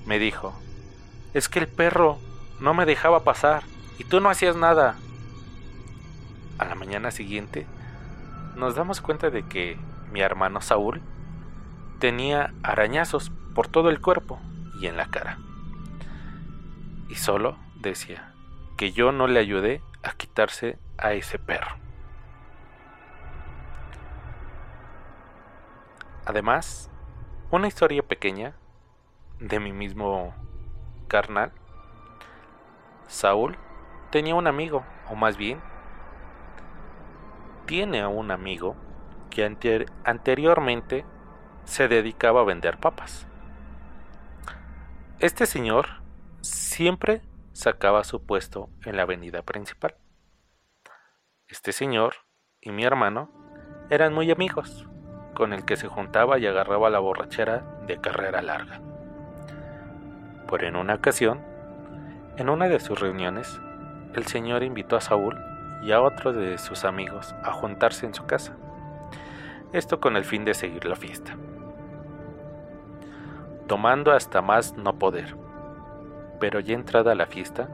me 0.07 0.19
dijo, 0.19 0.55
es 1.35 1.49
que 1.49 1.59
el 1.59 1.69
perro 1.69 2.19
no 2.61 2.75
me 2.75 2.87
dejaba 2.87 3.25
pasar 3.25 3.65
y 3.99 4.05
tú 4.05 4.21
no 4.21 4.31
hacías 4.31 4.57
nada. 4.57 4.97
A 6.59 6.65
la 6.67 6.75
mañana 6.75 7.11
siguiente, 7.11 7.67
nos 8.55 8.75
damos 8.75 9.01
cuenta 9.01 9.31
de 9.31 9.43
que 9.45 9.79
mi 10.13 10.21
hermano 10.21 10.61
Saúl 10.61 11.01
tenía 11.99 12.53
arañazos 12.63 13.33
por 13.55 13.69
todo 13.69 13.89
el 13.89 14.01
cuerpo 14.01 14.39
y 14.81 14.87
en 14.87 14.97
la 14.97 15.07
cara. 15.07 15.39
Y 17.09 17.15
solo 17.15 17.57
decía 17.81 18.33
que 18.77 18.93
yo 18.93 19.13
no 19.13 19.27
le 19.27 19.41
ayudé 19.41 19.83
a 20.03 20.13
quitarse 20.13 20.79
a 20.99 21.15
ese 21.15 21.39
perro. 21.39 21.77
Además, 26.25 26.91
una 27.53 27.69
historia 27.69 28.03
pequeña 28.03 28.57
de 29.39 29.61
mi 29.61 29.73
mismo 29.73 30.35
carnal, 31.07 31.53
Saúl 33.09 33.59
tenía 34.11 34.35
un 34.35 34.47
amigo, 34.47 34.87
o 35.11 35.17
más 35.17 35.37
bien, 35.37 35.61
tiene 37.67 38.07
un 38.07 38.31
amigo 38.31 38.75
que 39.29 39.45
anteriormente 40.05 41.05
se 41.65 41.89
dedicaba 41.89 42.41
a 42.41 42.45
vender 42.45 42.79
papas. 42.79 43.27
Este 45.19 45.45
señor 45.45 46.03
siempre 46.41 47.21
sacaba 47.53 48.03
su 48.05 48.25
puesto 48.25 48.71
en 48.87 48.97
la 48.97 49.03
avenida 49.03 49.43
principal. 49.43 49.95
Este 51.49 51.73
señor 51.73 52.15
y 52.63 52.73
mi 52.73 52.85
hermano 52.85 53.31
eran 53.91 54.15
muy 54.15 54.31
amigos, 54.31 54.89
con 55.35 55.53
el 55.53 55.65
que 55.65 55.77
se 55.77 55.89
juntaba 55.89 56.39
y 56.39 56.47
agarraba 56.47 56.91
la 56.91 56.99
borrachera 56.99 57.63
de 57.87 57.99
carrera 57.99 58.43
larga. 58.43 58.81
Por 60.47 60.65
en 60.65 60.77
una 60.77 60.95
ocasión, 60.95 61.41
en 62.37 62.49
una 62.49 62.69
de 62.69 62.81
sus 62.81 62.99
reuniones, 62.99 63.61
el 64.15 64.27
señor 64.27 64.63
invitó 64.63 64.97
a 64.97 65.01
Saúl 65.01 65.39
y 65.83 65.93
a 65.93 66.01
otro 66.01 66.33
de 66.33 66.59
sus 66.59 66.85
amigos 66.85 67.35
a 67.43 67.53
juntarse 67.53 68.07
en 68.07 68.15
su 68.15 68.27
casa. 68.27 68.57
Esto 69.73 70.01
con 70.01 70.17
el 70.17 70.25
fin 70.25 70.45
de 70.45 70.55
seguir 70.55 70.85
la 70.85 70.97
fiesta. 70.97 71.37
Tomando 73.67 74.13
hasta 74.13 74.43
más 74.43 74.77
no 74.77 74.99
poder. 74.99 75.35
Pero 76.41 76.61
ya 76.61 76.75
entrada 76.75 77.15
la 77.15 77.27
fiesta, 77.27 77.69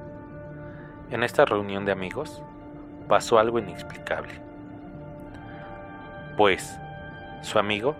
en 1.10 1.22
esta 1.22 1.44
reunión 1.44 1.84
de 1.84 1.92
amigos, 1.92 2.42
pasó 3.08 3.38
algo 3.38 3.58
inexplicable. 3.58 4.40
Pues, 6.36 6.78
su 7.42 7.58
amigo, 7.58 7.96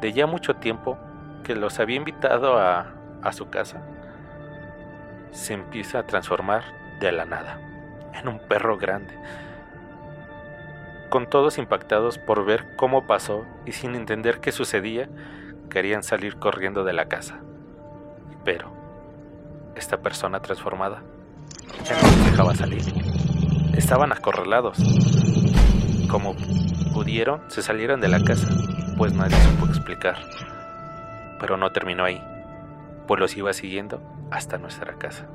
de 0.00 0.12
ya 0.12 0.26
mucho 0.26 0.56
tiempo 0.56 0.98
que 1.44 1.54
los 1.54 1.78
había 1.78 1.96
invitado 1.96 2.58
a, 2.58 2.92
a 3.22 3.32
su 3.32 3.48
casa, 3.48 3.82
se 5.30 5.54
empieza 5.54 6.00
a 6.00 6.06
transformar 6.06 6.64
de 7.00 7.12
la 7.12 7.24
nada 7.24 7.58
en 8.14 8.28
un 8.28 8.38
perro 8.38 8.78
grande. 8.78 9.14
Con 11.10 11.28
todos 11.28 11.58
impactados 11.58 12.18
por 12.18 12.44
ver 12.44 12.74
cómo 12.76 13.06
pasó 13.06 13.44
y 13.64 13.72
sin 13.72 13.94
entender 13.94 14.40
qué 14.40 14.50
sucedía, 14.50 15.08
querían 15.70 16.02
salir 16.02 16.36
corriendo 16.36 16.84
de 16.84 16.92
la 16.92 17.06
casa. 17.06 17.40
Pero 18.44 18.72
esta 19.76 19.98
persona 19.98 20.40
transformada 20.40 21.02
ya 21.84 22.00
no 22.00 22.30
dejaba 22.30 22.54
salir. 22.54 22.82
Estaban 23.74 24.12
acorralados. 24.12 24.78
Como 26.10 26.34
pudieron, 26.96 27.42
se 27.48 27.60
salieron 27.60 28.00
de 28.00 28.08
la 28.08 28.24
casa, 28.24 28.48
pues 28.96 29.12
nadie 29.12 29.36
supo 29.36 29.66
explicar. 29.66 30.16
Pero 31.38 31.58
no 31.58 31.70
terminó 31.70 32.04
ahí, 32.04 32.22
pues 33.06 33.20
los 33.20 33.36
iba 33.36 33.52
siguiendo 33.52 34.00
hasta 34.30 34.56
nuestra 34.56 34.94
casa. 34.94 35.26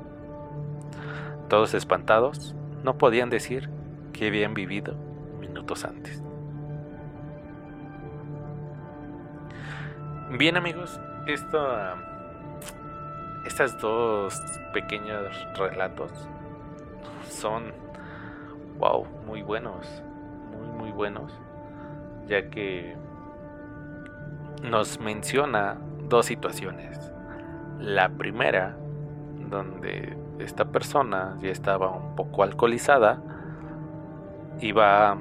Todos 1.48 1.74
espantados, 1.74 2.56
no 2.82 2.98
podían 2.98 3.30
decir 3.30 3.70
que 4.12 4.26
habían 4.26 4.54
vivido 4.54 4.96
minutos 5.38 5.84
antes. 5.84 6.20
Bien 10.36 10.56
amigos, 10.56 11.00
esto, 11.28 11.64
estas 13.46 13.80
dos 13.80 14.36
pequeños 14.72 15.32
relatos 15.56 16.10
son, 17.30 17.72
wow, 18.80 19.06
muy 19.24 19.42
buenos, 19.42 20.02
muy 20.50 20.66
muy 20.76 20.90
buenos, 20.90 21.32
ya 22.26 22.48
que 22.50 22.96
nos 24.62 25.00
menciona 25.00 25.78
dos 26.08 26.26
situaciones. 26.26 27.12
La 27.78 28.08
primera, 28.10 28.76
donde 29.50 30.16
esta 30.38 30.66
persona 30.66 31.36
ya 31.40 31.50
estaba 31.50 31.90
un 31.90 32.14
poco 32.14 32.42
alcoholizada, 32.42 33.22
iba 34.60 35.16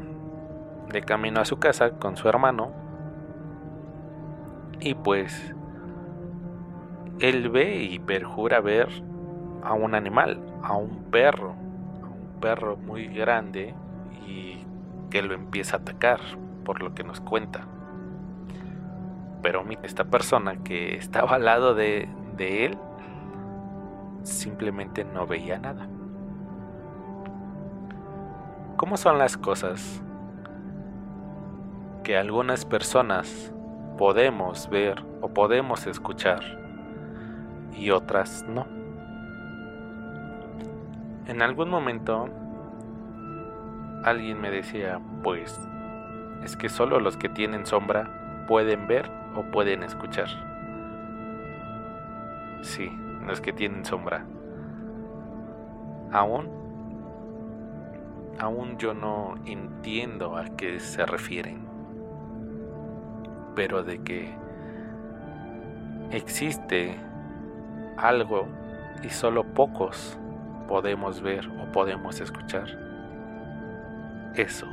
de 0.91 1.01
camino 1.01 1.39
a 1.39 1.45
su 1.45 1.57
casa 1.57 1.91
con 1.91 2.17
su 2.17 2.27
hermano 2.27 2.71
y 4.79 4.95
pues 4.95 5.53
él 7.19 7.49
ve 7.49 7.83
y 7.83 7.99
perjura 7.99 8.59
ver 8.61 8.89
a 9.63 9.73
un 9.73 9.93
animal, 9.95 10.41
a 10.63 10.75
un 10.75 11.05
perro, 11.11 11.53
a 12.03 12.07
un 12.07 12.39
perro 12.41 12.77
muy 12.77 13.07
grande 13.07 13.75
y 14.27 14.65
que 15.09 15.21
lo 15.21 15.33
empieza 15.33 15.77
a 15.77 15.79
atacar, 15.81 16.19
por 16.71 16.81
lo 16.81 16.95
que 16.95 17.03
nos 17.03 17.19
cuenta. 17.19 17.67
Pero 19.41 19.65
esta 19.83 20.05
persona 20.05 20.63
que 20.63 20.95
estaba 20.95 21.35
al 21.35 21.43
lado 21.43 21.75
de, 21.75 22.07
de 22.37 22.63
él 22.63 22.77
simplemente 24.23 25.03
no 25.03 25.27
veía 25.27 25.59
nada. 25.59 25.89
¿Cómo 28.77 28.95
son 28.95 29.17
las 29.17 29.35
cosas 29.35 30.01
que 32.05 32.15
algunas 32.15 32.63
personas 32.63 33.53
podemos 33.97 34.69
ver 34.69 35.03
o 35.19 35.27
podemos 35.27 35.87
escuchar 35.87 36.39
y 37.73 37.91
otras 37.91 38.45
no? 38.47 38.65
En 41.27 41.41
algún 41.41 41.69
momento 41.69 42.29
alguien 44.05 44.39
me 44.39 44.49
decía, 44.49 45.01
pues, 45.21 45.59
es 46.43 46.57
que 46.57 46.69
solo 46.69 46.99
los 46.99 47.17
que 47.17 47.29
tienen 47.29 47.65
sombra 47.65 48.45
pueden 48.47 48.87
ver 48.87 49.09
o 49.35 49.43
pueden 49.43 49.83
escuchar. 49.83 50.27
Sí, 52.61 52.91
los 53.25 53.41
que 53.41 53.53
tienen 53.53 53.85
sombra. 53.85 54.25
Aún, 56.11 56.49
aún 58.39 58.77
yo 58.77 58.93
no 58.93 59.35
entiendo 59.45 60.35
a 60.35 60.45
qué 60.57 60.79
se 60.79 61.05
refieren, 61.05 61.65
pero 63.55 63.83
de 63.83 64.01
que 64.03 64.33
existe 66.11 66.99
algo 67.97 68.47
y 69.03 69.09
solo 69.09 69.43
pocos 69.43 70.17
podemos 70.67 71.21
ver 71.21 71.47
o 71.61 71.71
podemos 71.71 72.19
escuchar, 72.19 72.67
eso 74.35 74.67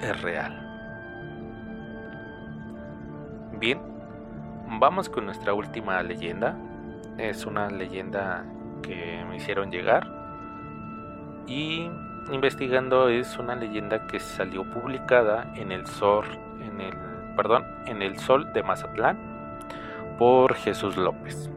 es 0.00 0.20
real. 0.22 0.63
Bien, 3.64 3.80
vamos 4.78 5.08
con 5.08 5.24
nuestra 5.24 5.54
última 5.54 6.02
leyenda 6.02 6.54
es 7.16 7.46
una 7.46 7.70
leyenda 7.70 8.44
que 8.82 9.24
me 9.26 9.36
hicieron 9.36 9.70
llegar 9.70 10.06
y 11.46 11.90
investigando 12.30 13.08
es 13.08 13.38
una 13.38 13.54
leyenda 13.54 14.06
que 14.06 14.20
salió 14.20 14.70
publicada 14.70 15.50
en 15.56 15.72
el 15.72 15.86
Sol, 15.86 16.26
en 16.60 16.78
el, 16.78 16.94
perdón, 17.36 17.64
en 17.86 18.02
el 18.02 18.18
Sol 18.18 18.52
de 18.52 18.62
Mazatlán 18.62 19.16
por 20.18 20.52
Jesús 20.56 20.98
López. 20.98 21.50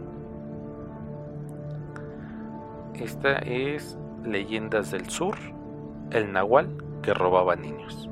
Esta 2.93 3.33
es 3.39 3.97
Leyendas 4.23 4.91
del 4.91 5.09
Sur, 5.09 5.35
el 6.11 6.31
Nahual 6.31 6.69
que 7.01 7.13
robaba 7.13 7.57
niños. 7.57 8.09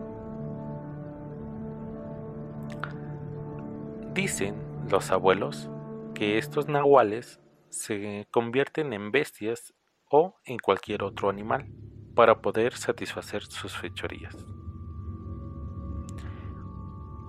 Dicen 4.15 4.55
los 4.89 5.11
abuelos 5.11 5.69
que 6.13 6.37
estos 6.37 6.69
nahuales 6.69 7.41
se 7.67 8.25
convierten 8.31 8.93
en 8.93 9.11
bestias 9.11 9.73
o 10.09 10.37
en 10.45 10.57
cualquier 10.57 11.03
otro 11.03 11.29
animal 11.29 11.67
para 12.15 12.41
poder 12.41 12.77
satisfacer 12.77 13.43
sus 13.43 13.75
fechorías. 13.75 14.33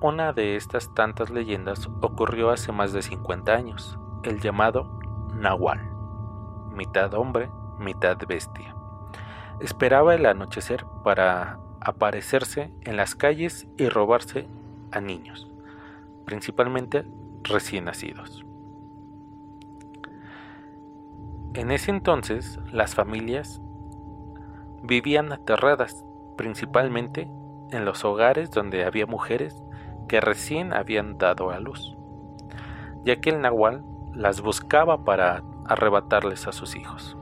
Una 0.01 0.33
de 0.33 0.55
estas 0.55 0.94
tantas 0.94 1.31
leyendas 1.31 1.88
ocurrió 2.03 2.51
hace 2.51 2.70
más 2.70 2.92
de 2.92 3.03
50 3.03 3.53
años, 3.53 3.99
el 4.22 4.38
llamado 4.38 5.01
Nahual, 5.35 5.81
mitad 6.70 7.12
hombre, 7.14 7.51
mitad 7.81 8.16
bestia. 8.29 8.77
Esperaba 9.59 10.14
el 10.14 10.25
anochecer 10.25 10.87
para 11.03 11.59
aparecerse 11.81 12.72
en 12.83 12.96
las 12.96 13.16
calles 13.16 13.66
y 13.77 13.88
robarse 13.88 14.46
a 14.92 15.01
niños, 15.01 15.51
principalmente 16.27 17.07
recién 17.45 17.85
nacidos. 17.87 18.45
En 21.55 21.71
ese 21.71 21.91
entonces 21.91 22.61
las 22.71 22.95
familias 22.95 23.62
vivían 24.83 25.33
aterradas, 25.33 26.05
principalmente 26.37 27.31
en 27.71 27.85
los 27.87 28.05
hogares 28.05 28.51
donde 28.51 28.85
había 28.85 29.07
mujeres 29.07 29.62
que 30.09 30.21
recién 30.21 30.75
habían 30.75 31.17
dado 31.17 31.51
a 31.51 31.59
luz, 31.59 31.97
ya 33.05 33.17
que 33.21 33.31
el 33.31 33.41
nahual 33.41 33.85
las 34.12 34.43
buscaba 34.43 35.05
para 35.05 35.43
arrebatarles 35.65 36.47
a 36.47 36.53
sus 36.53 36.77
hijos. 36.77 37.17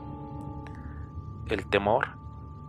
El 1.47 1.67
temor 1.67 2.19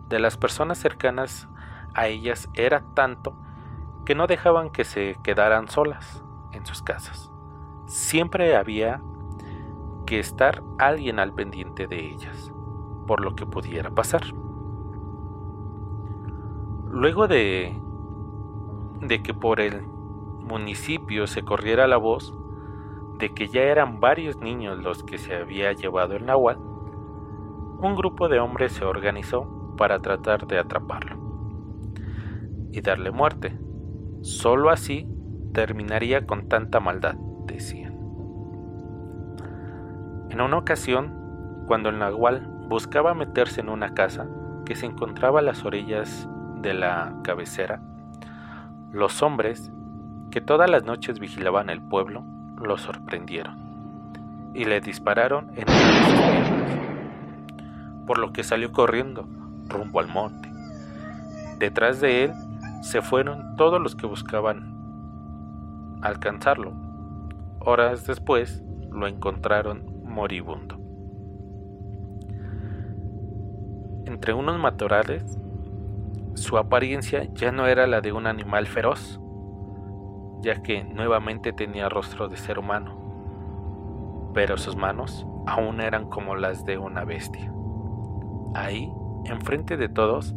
de 0.08 0.20
las 0.20 0.36
personas 0.36 0.78
cercanas 0.78 1.48
a 1.94 2.06
ellas 2.08 2.48
era 2.54 2.84
tanto 2.94 3.36
que 4.04 4.14
no 4.14 4.26
dejaban 4.26 4.70
que 4.70 4.84
se 4.84 5.16
quedaran 5.24 5.68
solas 5.68 6.22
en 6.52 6.64
sus 6.66 6.82
casas. 6.82 7.30
Siempre 7.86 8.56
había 8.56 9.02
que 10.06 10.18
estar 10.18 10.62
alguien 10.78 11.18
al 11.18 11.32
pendiente 11.32 11.86
de 11.86 12.10
ellas, 12.12 12.52
por 13.06 13.20
lo 13.20 13.34
que 13.34 13.46
pudiera 13.46 13.90
pasar. 13.90 14.22
Luego 16.88 17.28
de, 17.28 17.78
de 19.00 19.22
que 19.22 19.34
por 19.34 19.60
el 19.60 19.82
municipio 19.82 21.26
se 21.26 21.44
corriera 21.44 21.86
la 21.86 21.96
voz 21.96 22.34
de 23.18 23.34
que 23.34 23.48
ya 23.48 23.62
eran 23.62 24.00
varios 24.00 24.38
niños 24.38 24.78
los 24.78 25.02
que 25.02 25.18
se 25.18 25.34
había 25.34 25.72
llevado 25.72 26.16
el 26.16 26.26
nahual, 26.26 26.58
un 26.58 27.94
grupo 27.94 28.28
de 28.28 28.40
hombres 28.40 28.72
se 28.72 28.84
organizó 28.84 29.74
para 29.76 30.00
tratar 30.00 30.46
de 30.46 30.58
atraparlo 30.58 31.16
y 32.72 32.80
darle 32.80 33.10
muerte. 33.10 33.58
Solo 34.22 34.70
así 34.70 35.06
terminaría 35.56 36.26
con 36.26 36.50
tanta 36.50 36.80
maldad, 36.80 37.14
decían. 37.46 37.94
En 40.28 40.42
una 40.42 40.58
ocasión, 40.58 41.64
cuando 41.66 41.88
el 41.88 41.98
nahual 41.98 42.46
buscaba 42.68 43.14
meterse 43.14 43.62
en 43.62 43.70
una 43.70 43.94
casa 43.94 44.26
que 44.66 44.76
se 44.76 44.84
encontraba 44.84 45.38
a 45.38 45.42
las 45.42 45.64
orillas 45.64 46.28
de 46.60 46.74
la 46.74 47.14
cabecera, 47.24 47.80
los 48.92 49.22
hombres 49.22 49.72
que 50.30 50.42
todas 50.42 50.68
las 50.68 50.84
noches 50.84 51.20
vigilaban 51.20 51.70
el 51.70 51.80
pueblo 51.80 52.22
lo 52.58 52.76
sorprendieron 52.76 54.52
y 54.52 54.66
le 54.66 54.82
dispararon 54.82 55.52
en 55.54 55.64
el 55.70 55.74
por 58.06 58.18
lo 58.18 58.30
que 58.34 58.44
salió 58.44 58.72
corriendo 58.72 59.26
rumbo 59.68 60.00
al 60.00 60.08
monte. 60.08 60.52
Detrás 61.58 62.02
de 62.02 62.24
él 62.24 62.34
se 62.82 63.00
fueron 63.00 63.56
todos 63.56 63.80
los 63.80 63.96
que 63.96 64.06
buscaban 64.06 64.75
alcanzarlo. 66.02 66.72
Horas 67.60 68.06
después 68.06 68.62
lo 68.90 69.06
encontraron 69.06 70.02
moribundo. 70.04 70.76
Entre 74.06 74.32
unos 74.32 74.58
matorrales, 74.58 75.38
su 76.34 76.58
apariencia 76.58 77.24
ya 77.34 77.50
no 77.50 77.66
era 77.66 77.86
la 77.86 78.00
de 78.00 78.12
un 78.12 78.26
animal 78.26 78.66
feroz, 78.66 79.20
ya 80.42 80.62
que 80.62 80.84
nuevamente 80.84 81.52
tenía 81.52 81.88
rostro 81.88 82.28
de 82.28 82.36
ser 82.36 82.58
humano, 82.58 84.30
pero 84.32 84.56
sus 84.58 84.76
manos 84.76 85.26
aún 85.46 85.80
eran 85.80 86.08
como 86.08 86.36
las 86.36 86.64
de 86.64 86.78
una 86.78 87.04
bestia. 87.04 87.52
Ahí, 88.54 88.92
enfrente 89.24 89.76
de 89.76 89.88
todos, 89.88 90.34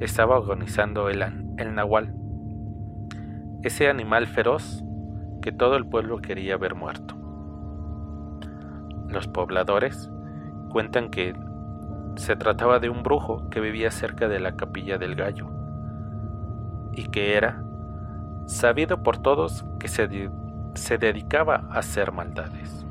estaba 0.00 0.36
agonizando 0.36 1.08
el, 1.08 1.22
el 1.58 1.74
nahual, 1.74 2.14
ese 3.62 3.88
animal 3.88 4.26
feroz 4.26 4.82
que 5.40 5.52
todo 5.52 5.76
el 5.76 5.86
pueblo 5.86 6.18
quería 6.18 6.56
ver 6.56 6.74
muerto. 6.74 7.16
Los 9.08 9.26
pobladores 9.28 10.10
cuentan 10.70 11.10
que 11.10 11.34
se 12.16 12.36
trataba 12.36 12.78
de 12.78 12.88
un 12.88 13.02
brujo 13.02 13.48
que 13.50 13.60
vivía 13.60 13.90
cerca 13.90 14.28
de 14.28 14.40
la 14.40 14.56
capilla 14.56 14.98
del 14.98 15.14
gallo 15.14 15.48
y 16.92 17.04
que 17.04 17.36
era 17.36 17.64
sabido 18.46 19.02
por 19.02 19.18
todos 19.18 19.64
que 19.78 19.88
se, 19.88 20.30
se 20.74 20.98
dedicaba 20.98 21.68
a 21.70 21.78
hacer 21.78 22.12
maldades. 22.12 22.84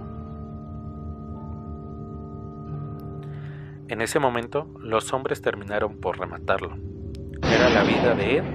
En 3.87 4.01
ese 4.01 4.19
momento 4.19 4.67
los 4.79 5.13
hombres 5.13 5.41
terminaron 5.41 5.97
por 5.97 6.19
rematarlo. 6.19 6.77
Era 7.43 7.69
la 7.69 7.83
vida 7.83 8.13
de 8.13 8.37
él 8.37 8.45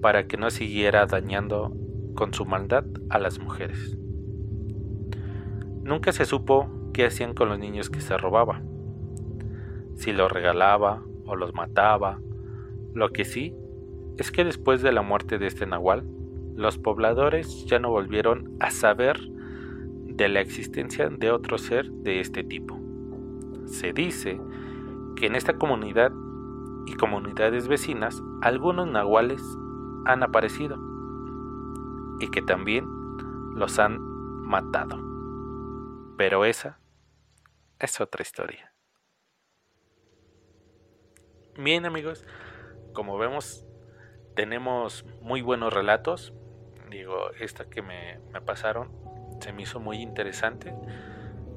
para 0.00 0.26
que 0.26 0.36
no 0.36 0.50
siguiera 0.50 1.06
dañando 1.06 1.74
con 2.14 2.34
su 2.34 2.44
maldad 2.44 2.84
a 3.10 3.18
las 3.18 3.38
mujeres. 3.38 3.96
Nunca 5.82 6.12
se 6.12 6.24
supo 6.24 6.68
qué 6.92 7.06
hacían 7.06 7.34
con 7.34 7.48
los 7.48 7.58
niños 7.58 7.90
que 7.90 8.00
se 8.00 8.16
robaba, 8.16 8.62
si 9.94 10.12
los 10.12 10.30
regalaba 10.30 11.02
o 11.26 11.36
los 11.36 11.54
mataba. 11.54 12.20
Lo 12.94 13.10
que 13.10 13.24
sí 13.24 13.54
es 14.18 14.30
que 14.30 14.44
después 14.44 14.82
de 14.82 14.92
la 14.92 15.02
muerte 15.02 15.38
de 15.38 15.46
este 15.46 15.66
nahual, 15.66 16.04
los 16.54 16.78
pobladores 16.78 17.64
ya 17.66 17.78
no 17.78 17.90
volvieron 17.90 18.56
a 18.60 18.70
saber 18.70 19.18
de 20.04 20.28
la 20.28 20.40
existencia 20.40 21.08
de 21.08 21.30
otro 21.30 21.58
ser 21.58 21.90
de 21.90 22.20
este 22.20 22.44
tipo. 22.44 22.78
Se 23.64 23.92
dice 23.92 24.38
que 25.16 25.26
en 25.26 25.34
esta 25.34 25.54
comunidad 25.54 26.12
y 26.86 26.94
comunidades 26.94 27.68
vecinas 27.68 28.22
algunos 28.42 28.86
nahuales 28.88 29.42
han 30.04 30.22
aparecido 30.22 30.91
y 32.22 32.30
que 32.30 32.40
también 32.40 32.86
los 33.56 33.80
han 33.80 33.98
matado. 34.00 34.96
Pero 36.16 36.44
esa 36.44 36.78
es 37.80 38.00
otra 38.00 38.22
historia. 38.22 38.72
Bien 41.58 41.84
amigos, 41.84 42.24
como 42.94 43.18
vemos 43.18 43.66
tenemos 44.36 45.04
muy 45.20 45.42
buenos 45.42 45.72
relatos. 45.72 46.32
Digo, 46.90 47.30
esta 47.40 47.68
que 47.68 47.82
me, 47.82 48.20
me 48.32 48.40
pasaron 48.40 48.90
se 49.40 49.52
me 49.52 49.62
hizo 49.62 49.80
muy 49.80 49.96
interesante, 49.96 50.72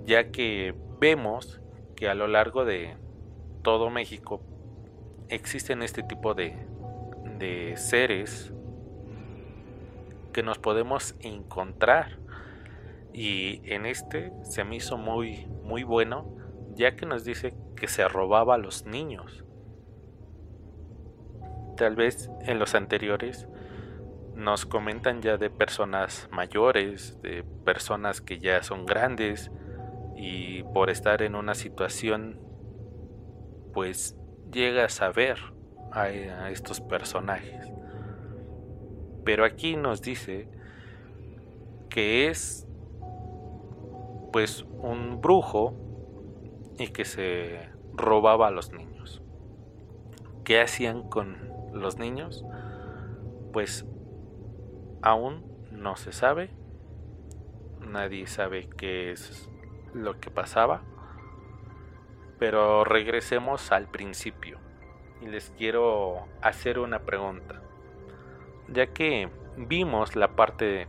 ya 0.05 0.31
que 0.31 0.73
vemos 0.99 1.61
que 1.95 2.09
a 2.09 2.15
lo 2.15 2.27
largo 2.27 2.65
de 2.65 2.97
todo 3.61 3.91
México 3.91 4.41
existen 5.29 5.83
este 5.83 6.01
tipo 6.01 6.33
de, 6.33 6.57
de 7.37 7.77
seres 7.77 8.51
que 10.35 10.43
nos 10.43 10.59
podemos 10.59 11.15
encontrar. 11.21 12.19
Y 13.13 13.61
en 13.73 13.85
este 13.85 14.33
se 14.43 14.65
me 14.65 14.75
hizo 14.75 14.97
muy, 14.97 15.45
muy 15.63 15.83
bueno, 15.83 16.35
ya 16.73 16.97
que 16.97 17.05
nos 17.05 17.23
dice 17.23 17.55
que 17.77 17.87
se 17.87 18.05
robaba 18.09 18.55
a 18.55 18.57
los 18.57 18.85
niños. 18.85 19.45
Tal 21.77 21.95
vez 21.95 22.29
en 22.41 22.59
los 22.59 22.75
anteriores 22.75 23.47
nos 24.33 24.65
comentan 24.65 25.21
ya 25.21 25.37
de 25.37 25.49
personas 25.49 26.27
mayores, 26.33 27.21
de 27.21 27.45
personas 27.63 28.19
que 28.19 28.39
ya 28.39 28.61
son 28.61 28.85
grandes 28.85 29.51
y 30.17 30.63
por 30.63 30.89
estar 30.89 31.21
en 31.21 31.35
una 31.35 31.55
situación 31.55 32.41
pues 33.73 34.17
llega 34.51 34.83
a 34.83 34.89
saber 34.89 35.37
a, 35.93 36.09
estos 36.49 36.81
personajes. 36.81 37.71
Pero 39.25 39.43
aquí 39.43 39.75
nos 39.75 40.01
dice 40.01 40.47
que 41.89 42.29
es 42.29 42.67
pues 44.31 44.65
un 44.79 45.19
brujo 45.21 45.73
y 46.77 46.87
que 46.87 47.03
se 47.03 47.69
robaba 47.93 48.47
a 48.47 48.51
los 48.51 48.71
niños. 48.71 49.21
¿Qué 50.43 50.61
hacían 50.61 51.09
con 51.09 51.55
los 51.75 51.97
niños, 51.97 52.45
pues 53.53 53.85
aún 55.01 55.45
no 55.71 55.95
se 55.95 56.11
sabe, 56.11 56.49
nadie 57.79 58.27
sabe 58.27 58.69
qué 58.77 59.11
es 59.11 59.49
lo 59.93 60.19
que 60.19 60.31
pasaba, 60.31 60.81
pero 62.39 62.83
regresemos 62.83 63.71
al 63.71 63.87
principio. 63.89 64.59
Y 65.21 65.27
les 65.27 65.51
quiero 65.51 66.27
hacer 66.41 66.79
una 66.79 66.99
pregunta, 66.99 67.61
ya 68.67 68.87
que 68.87 69.29
vimos 69.57 70.15
la 70.15 70.29
parte 70.29 70.87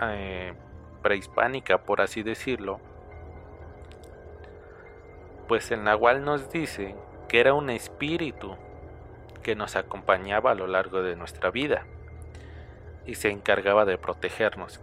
eh, 0.00 0.54
prehispánica, 1.02 1.78
por 1.78 2.00
así 2.00 2.22
decirlo, 2.22 2.80
pues 5.48 5.70
el 5.70 5.84
Nahual 5.84 6.24
nos 6.24 6.50
dice 6.50 6.94
que 7.28 7.40
era 7.40 7.54
un 7.54 7.70
espíritu 7.70 8.56
que 9.42 9.54
nos 9.54 9.76
acompañaba 9.76 10.52
a 10.52 10.54
lo 10.54 10.66
largo 10.66 11.02
de 11.02 11.16
nuestra 11.16 11.50
vida 11.50 11.86
y 13.06 13.16
se 13.16 13.30
encargaba 13.30 13.84
de 13.84 13.98
protegernos, 13.98 14.80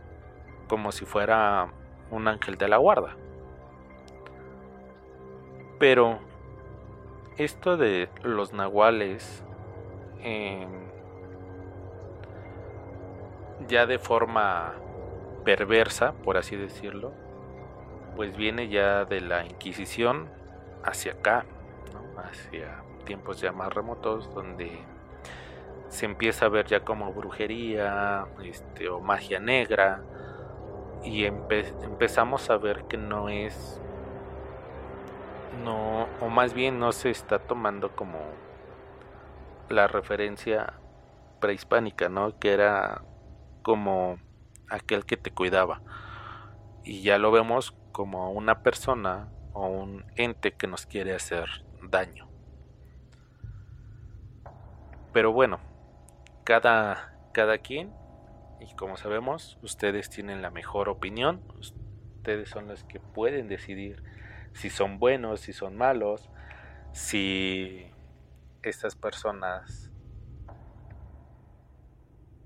como 0.67 0.91
si 0.91 1.05
fuera 1.05 1.69
un 2.11 2.27
ángel 2.27 2.57
de 2.57 2.67
la 2.67 2.77
guarda. 2.77 3.15
Pero 5.79 6.19
esto 7.37 7.77
de 7.77 8.07
los 8.21 8.53
nahuales, 8.53 9.43
em, 10.19 10.69
ya 13.67 13.85
de 13.85 13.99
forma 13.99 14.73
perversa, 15.43 16.13
por 16.13 16.37
así 16.37 16.55
decirlo, 16.55 17.11
pues 18.15 18.35
viene 18.35 18.69
ya 18.69 19.05
de 19.05 19.21
la 19.21 19.45
Inquisición 19.45 20.29
hacia 20.83 21.13
acá, 21.13 21.45
hacia 22.17 22.83
tiempos 23.05 23.39
ya 23.41 23.51
más 23.51 23.73
remotos, 23.73 24.33
donde 24.33 24.71
se 25.89 26.05
empieza 26.05 26.45
a 26.45 26.49
ver 26.49 26.67
ya 26.67 26.81
como 26.81 27.11
brujería 27.13 28.25
este, 28.43 28.89
o 28.89 28.99
magia 28.99 29.39
negra, 29.39 30.01
y 31.03 31.25
empezamos 31.25 32.49
a 32.49 32.57
ver 32.57 32.83
que 32.85 32.97
no 32.97 33.29
es 33.29 33.81
no 35.63 36.07
o 36.21 36.29
más 36.29 36.53
bien 36.53 36.79
no 36.79 36.91
se 36.91 37.09
está 37.09 37.39
tomando 37.39 37.95
como 37.95 38.19
la 39.69 39.87
referencia 39.87 40.73
prehispánica, 41.39 42.07
¿no? 42.09 42.37
Que 42.39 42.53
era 42.53 43.01
como 43.61 44.17
aquel 44.69 45.05
que 45.05 45.17
te 45.17 45.31
cuidaba. 45.31 45.81
Y 46.83 47.01
ya 47.01 47.17
lo 47.17 47.31
vemos 47.31 47.75
como 47.91 48.31
una 48.31 48.63
persona 48.63 49.29
o 49.53 49.67
un 49.67 50.05
ente 50.15 50.53
que 50.53 50.67
nos 50.67 50.85
quiere 50.85 51.13
hacer 51.13 51.47
daño. 51.83 52.27
Pero 55.13 55.33
bueno, 55.33 55.59
cada, 56.43 57.13
cada 57.33 57.57
quien, 57.57 57.93
y 58.59 58.73
como 58.75 58.95
sabemos, 58.97 59.59
ustedes 59.61 60.09
tienen 60.09 60.41
la 60.41 60.51
mejor 60.51 60.87
opinión, 60.87 61.41
ustedes 61.59 62.49
son 62.49 62.67
los 62.67 62.83
que 62.85 62.99
pueden 62.99 63.47
decidir 63.47 64.03
si 64.53 64.69
son 64.69 64.99
buenos, 64.99 65.41
si 65.41 65.53
son 65.53 65.75
malos, 65.75 66.29
si 66.93 67.85
estas 68.63 68.95
personas 68.95 69.91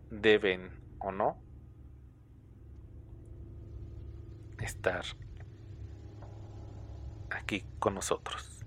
deben 0.09 0.84
no 1.11 1.37
estar 4.59 5.03
aquí 7.29 7.63
con 7.79 7.95
nosotros. 7.95 8.65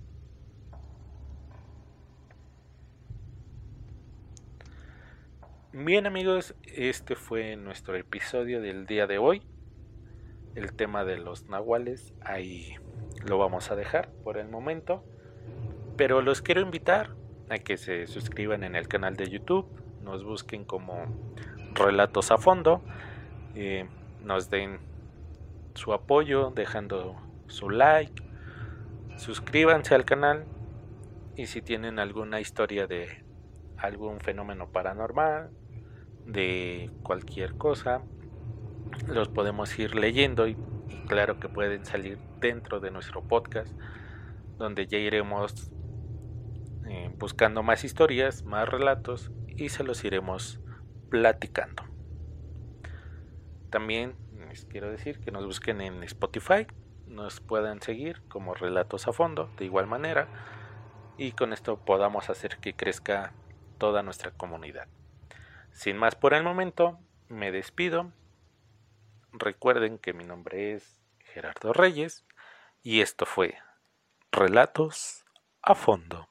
Bien 5.73 6.07
amigos, 6.07 6.55
este 6.65 7.15
fue 7.15 7.57
nuestro 7.57 7.95
episodio 7.97 8.61
del 8.61 8.87
día 8.87 9.07
de 9.07 9.19
hoy. 9.19 9.43
El 10.55 10.73
tema 10.73 11.05
de 11.05 11.19
los 11.19 11.49
nahuales, 11.49 12.15
ahí 12.21 12.75
lo 13.27 13.39
vamos 13.39 13.71
a 13.71 13.77
dejar 13.77 14.11
por 14.25 14.39
el 14.39 14.49
momento. 14.49 15.05
Pero 15.97 16.23
los 16.23 16.43
quiero 16.43 16.61
invitar 16.63 17.15
a 17.49 17.59
que 17.59 17.77
se 17.77 18.07
suscriban 18.07 18.65
en 18.65 18.75
el 18.75 18.89
canal 18.89 19.17
de 19.17 19.29
YouTube, 19.29 19.69
nos 20.03 20.25
busquen 20.25 20.65
como 20.65 21.07
Relatos 21.79 22.31
a 22.33 22.39
Fondo, 22.39 22.83
eh, 23.55 23.89
nos 24.23 24.51
den 24.51 24.81
su 25.75 25.93
apoyo 25.93 26.51
dejando 26.51 27.17
su 27.47 27.71
like, 27.71 28.23
suscríbanse 29.17 29.95
al 29.95 30.05
canal 30.05 30.45
y 31.37 31.47
si 31.47 31.63
tienen 31.63 32.01
alguna 32.01 32.41
historia 32.41 32.87
de 32.89 33.25
algún 33.77 34.19
fenómeno 34.19 34.71
paranormal, 34.71 35.51
de 36.27 36.91
cualquier 37.05 37.55
cosa, 37.55 38.03
los 39.07 39.29
podemos 39.29 39.79
ir 39.79 39.95
leyendo 39.95 40.49
y, 40.49 40.57
claro 41.07 41.39
que 41.39 41.49
pueden 41.49 41.85
salir 41.85 42.19
dentro 42.41 42.81
de 42.81 42.91
nuestro 42.91 43.23
podcast, 43.23 43.73
donde 44.59 44.87
ya 44.89 44.99
iremos 44.99 45.71
eh, 46.89 47.11
buscando 47.19 47.63
más 47.63 47.85
historias, 47.85 48.45
más 48.45 48.69
relatos 48.69 49.31
y 49.47 49.69
se 49.69 49.85
los 49.85 50.05
iremos 50.05 50.61
platicando. 51.11 51.85
También 53.71 54.15
les 54.49 54.65
quiero 54.65 54.91
decir 54.91 55.21
que 55.21 55.31
nos 55.31 55.45
busquen 55.45 55.81
en 55.81 56.03
Spotify, 56.05 56.67
nos 57.07 57.41
puedan 57.41 57.83
seguir 57.83 58.23
como 58.29 58.55
relatos 58.55 59.09
a 59.09 59.13
fondo 59.13 59.51
de 59.59 59.65
igual 59.65 59.87
manera 59.87 60.29
y 61.17 61.33
con 61.33 61.53
esto 61.53 61.85
podamos 61.85 62.31
hacer 62.31 62.59
que 62.59 62.75
crezca 62.75 63.33
toda 63.79 64.03
nuestra 64.03 64.31
comunidad. 64.31 64.89
Sin 65.73 65.97
más 65.97 66.15
por 66.15 66.35
el 66.35 66.43
momento, 66.43 66.99
me 67.29 67.53
despido. 67.53 68.13
Recuerden 69.33 69.99
que 69.99 70.13
mi 70.13 70.25
nombre 70.25 70.73
es 70.75 70.99
Gerardo 71.21 71.73
Reyes 71.73 72.25
y 72.83 73.01
esto 73.01 73.27
fue 73.27 73.59
Relatos 74.33 75.25
a 75.63 75.75
Fondo. 75.75 76.29